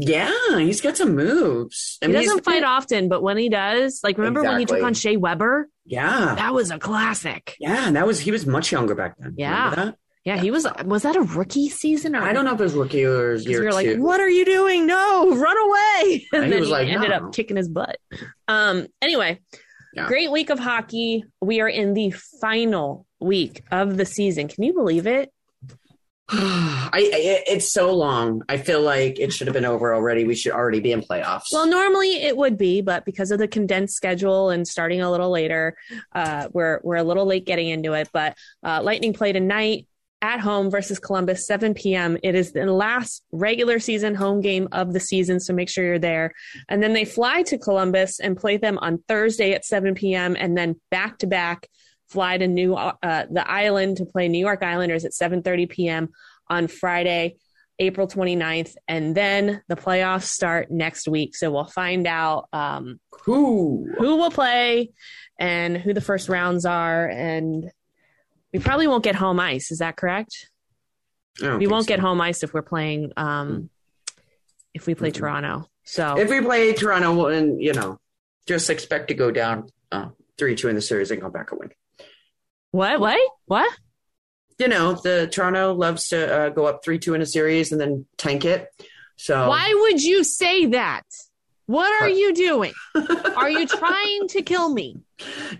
Yeah, 0.00 0.58
he's 0.58 0.80
got 0.80 0.96
some 0.96 1.14
moves. 1.14 1.98
I 2.02 2.06
he 2.06 2.12
mean, 2.12 2.22
doesn't 2.22 2.44
fight 2.44 2.64
often, 2.64 3.08
but 3.08 3.22
when 3.22 3.36
he 3.36 3.48
does, 3.48 4.00
like 4.02 4.18
remember 4.18 4.40
exactly. 4.40 4.54
when 4.54 4.60
he 4.60 4.66
took 4.66 4.82
on 4.82 4.94
Shea 4.94 5.16
Weber? 5.16 5.68
Yeah, 5.84 6.34
that 6.36 6.54
was 6.54 6.70
a 6.70 6.78
classic. 6.78 7.56
Yeah, 7.60 7.86
and 7.86 7.96
that 7.96 8.06
was 8.06 8.20
he 8.20 8.30
was 8.30 8.46
much 8.46 8.72
younger 8.72 8.94
back 8.94 9.16
then. 9.18 9.34
Yeah. 9.36 9.92
Yeah, 10.24 10.38
he 10.38 10.50
was. 10.50 10.66
Was 10.86 11.02
that 11.02 11.16
a 11.16 11.20
rookie 11.20 11.68
season? 11.68 12.16
Or 12.16 12.22
I 12.22 12.32
don't 12.32 12.46
know 12.46 12.54
if 12.54 12.60
it 12.60 12.62
was 12.62 12.72
rookie 12.72 13.04
or 13.04 13.34
year 13.34 13.60
we 13.60 13.66
were 13.66 13.72
like, 13.72 13.98
"What 13.98 14.20
are 14.20 14.28
you 14.28 14.46
doing? 14.46 14.86
No, 14.86 15.36
run 15.36 15.56
away!" 15.58 16.26
And, 16.32 16.44
and 16.44 16.52
then 16.52 16.62
he, 16.62 16.70
like, 16.70 16.88
ended 16.88 17.10
no. 17.10 17.16
up 17.16 17.34
kicking 17.34 17.58
his 17.58 17.68
butt. 17.68 17.98
Um. 18.48 18.86
Anyway, 19.02 19.40
yeah. 19.92 20.06
great 20.06 20.32
week 20.32 20.48
of 20.48 20.58
hockey. 20.58 21.24
We 21.42 21.60
are 21.60 21.68
in 21.68 21.92
the 21.92 22.12
final 22.40 23.06
week 23.20 23.64
of 23.70 23.98
the 23.98 24.06
season. 24.06 24.48
Can 24.48 24.64
you 24.64 24.72
believe 24.72 25.06
it? 25.06 25.30
I, 26.30 26.90
I, 26.94 27.42
it's 27.46 27.72
so 27.72 27.94
long. 27.94 28.42
I 28.48 28.56
feel 28.56 28.80
like 28.80 29.18
it 29.18 29.32
should 29.32 29.46
have 29.46 29.54
been 29.54 29.64
over 29.64 29.94
already. 29.94 30.24
We 30.24 30.34
should 30.34 30.52
already 30.52 30.80
be 30.80 30.92
in 30.92 31.02
playoffs. 31.02 31.46
Well, 31.52 31.66
normally 31.66 32.22
it 32.22 32.36
would 32.36 32.56
be, 32.56 32.80
but 32.80 33.04
because 33.04 33.30
of 33.30 33.38
the 33.38 33.48
condensed 33.48 33.94
schedule 33.94 34.50
and 34.50 34.66
starting 34.66 35.02
a 35.02 35.10
little 35.10 35.30
later, 35.30 35.76
uh, 36.14 36.48
we're 36.52 36.80
we're 36.82 36.96
a 36.96 37.04
little 37.04 37.26
late 37.26 37.44
getting 37.44 37.68
into 37.68 37.92
it. 37.92 38.08
But 38.12 38.38
uh, 38.62 38.80
Lightning 38.82 39.12
played 39.12 39.34
tonight 39.34 39.86
at 40.22 40.40
home 40.40 40.70
versus 40.70 40.98
Columbus, 40.98 41.46
7 41.46 41.74
p.m. 41.74 42.16
It 42.22 42.34
is 42.34 42.52
the 42.52 42.64
last 42.64 43.22
regular 43.30 43.78
season 43.78 44.14
home 44.14 44.40
game 44.40 44.68
of 44.72 44.94
the 44.94 45.00
season, 45.00 45.38
so 45.38 45.52
make 45.52 45.68
sure 45.68 45.84
you're 45.84 45.98
there. 45.98 46.32
And 46.70 46.82
then 46.82 46.94
they 46.94 47.04
fly 47.04 47.42
to 47.42 47.58
Columbus 47.58 48.18
and 48.18 48.34
play 48.34 48.56
them 48.56 48.78
on 48.78 49.04
Thursday 49.06 49.52
at 49.52 49.66
7 49.66 49.94
p.m. 49.94 50.34
and 50.38 50.56
then 50.56 50.80
back 50.90 51.18
to 51.18 51.26
back 51.26 51.68
fly 52.08 52.38
to 52.38 52.46
New 52.46 52.74
uh, 52.74 52.92
the 53.02 53.44
Island 53.48 53.98
to 53.98 54.06
play 54.06 54.28
New 54.28 54.38
York 54.38 54.62
Islanders 54.62 55.04
at 55.04 55.12
7:30 55.12 55.68
p.m. 55.68 56.10
on 56.48 56.68
Friday, 56.68 57.36
April 57.78 58.06
29th, 58.06 58.74
and 58.86 59.14
then 59.14 59.62
the 59.68 59.76
playoffs 59.76 60.24
start 60.24 60.70
next 60.70 61.08
week. 61.08 61.36
So 61.36 61.50
we'll 61.50 61.64
find 61.64 62.06
out 62.06 62.48
um, 62.52 63.00
who 63.24 63.92
who 63.98 64.16
will 64.16 64.30
play 64.30 64.92
and 65.38 65.76
who 65.76 65.92
the 65.92 66.00
first 66.00 66.28
rounds 66.28 66.64
are, 66.64 67.08
and 67.08 67.70
we 68.52 68.60
probably 68.60 68.86
won't 68.86 69.04
get 69.04 69.16
home 69.16 69.40
ice. 69.40 69.70
Is 69.70 69.78
that 69.78 69.96
correct? 69.96 70.50
We 71.40 71.66
won't 71.66 71.84
so. 71.84 71.88
get 71.88 71.98
home 71.98 72.20
ice 72.20 72.42
if 72.42 72.54
we're 72.54 72.62
playing 72.62 73.12
um, 73.16 73.70
if 74.72 74.86
we 74.86 74.94
play 74.94 75.10
mm-hmm. 75.10 75.18
Toronto. 75.18 75.68
So 75.84 76.18
if 76.18 76.30
we 76.30 76.40
play 76.40 76.72
Toronto, 76.72 77.26
and 77.26 77.60
you 77.60 77.72
know, 77.72 77.98
just 78.46 78.70
expect 78.70 79.08
to 79.08 79.14
go 79.14 79.30
down 79.30 79.68
uh, 79.90 80.10
three 80.38 80.54
two 80.54 80.68
in 80.68 80.76
the 80.76 80.82
series 80.82 81.10
and 81.10 81.20
come 81.20 81.32
back 81.32 81.52
a 81.52 81.56
win. 81.56 81.72
What? 82.74 82.98
What? 82.98 83.20
What? 83.46 83.72
You 84.58 84.66
know, 84.66 84.94
the 84.94 85.28
Toronto 85.28 85.74
loves 85.74 86.08
to 86.08 86.34
uh, 86.34 86.48
go 86.48 86.66
up 86.66 86.84
three 86.84 86.98
two 86.98 87.14
in 87.14 87.22
a 87.22 87.26
series 87.26 87.70
and 87.70 87.80
then 87.80 88.04
tank 88.16 88.44
it. 88.44 88.66
So 89.14 89.48
why 89.48 89.72
would 89.72 90.02
you 90.02 90.24
say 90.24 90.66
that? 90.66 91.04
What 91.66 92.02
are 92.02 92.08
you 92.08 92.34
doing? 92.34 92.72
are 93.36 93.48
you 93.48 93.68
trying 93.68 94.26
to 94.26 94.42
kill 94.42 94.74
me? 94.74 94.96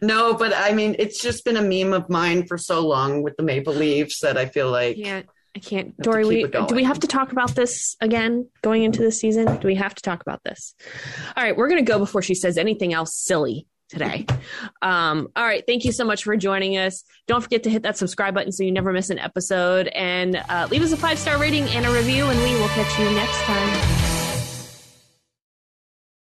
No, 0.02 0.34
but 0.34 0.52
I 0.56 0.72
mean, 0.72 0.96
it's 0.98 1.22
just 1.22 1.44
been 1.44 1.56
a 1.56 1.62
meme 1.62 1.92
of 1.92 2.10
mine 2.10 2.48
for 2.48 2.58
so 2.58 2.84
long 2.84 3.22
with 3.22 3.36
the 3.36 3.44
Maple 3.44 3.74
Leafs 3.74 4.18
that 4.22 4.36
I 4.36 4.46
feel 4.46 4.72
like. 4.72 4.98
I 4.98 5.02
can't. 5.02 5.26
I 5.54 5.60
can't. 5.60 5.96
Dory, 5.98 6.24
we, 6.24 6.42
do 6.42 6.74
we 6.74 6.82
have 6.82 6.98
to 6.98 7.06
talk 7.06 7.30
about 7.30 7.54
this 7.54 7.96
again 8.00 8.48
going 8.62 8.82
into 8.82 9.02
the 9.02 9.12
season? 9.12 9.60
Do 9.60 9.68
we 9.68 9.76
have 9.76 9.94
to 9.94 10.02
talk 10.02 10.20
about 10.20 10.42
this? 10.42 10.74
All 11.36 11.44
right, 11.44 11.56
we're 11.56 11.68
going 11.68 11.84
to 11.84 11.88
go 11.88 12.00
before 12.00 12.22
she 12.22 12.34
says 12.34 12.58
anything 12.58 12.92
else 12.92 13.14
silly 13.14 13.68
today. 13.94 14.26
Um, 14.82 15.28
all 15.34 15.44
right. 15.44 15.64
Thank 15.66 15.84
you 15.84 15.92
so 15.92 16.04
much 16.04 16.24
for 16.24 16.36
joining 16.36 16.76
us. 16.76 17.04
Don't 17.26 17.40
forget 17.40 17.62
to 17.62 17.70
hit 17.70 17.82
that 17.84 17.96
subscribe 17.96 18.34
button 18.34 18.52
so 18.52 18.62
you 18.62 18.72
never 18.72 18.92
miss 18.92 19.08
an 19.08 19.18
episode 19.18 19.88
and 19.88 20.36
uh, 20.48 20.68
leave 20.70 20.82
us 20.82 20.92
a 20.92 20.96
five 20.96 21.18
star 21.18 21.38
rating 21.38 21.64
and 21.68 21.86
a 21.86 21.90
review, 21.90 22.26
and 22.26 22.38
we 22.40 22.54
will 22.60 22.68
catch 22.68 22.98
you 22.98 23.10
next 23.12 23.40
time. 23.42 24.03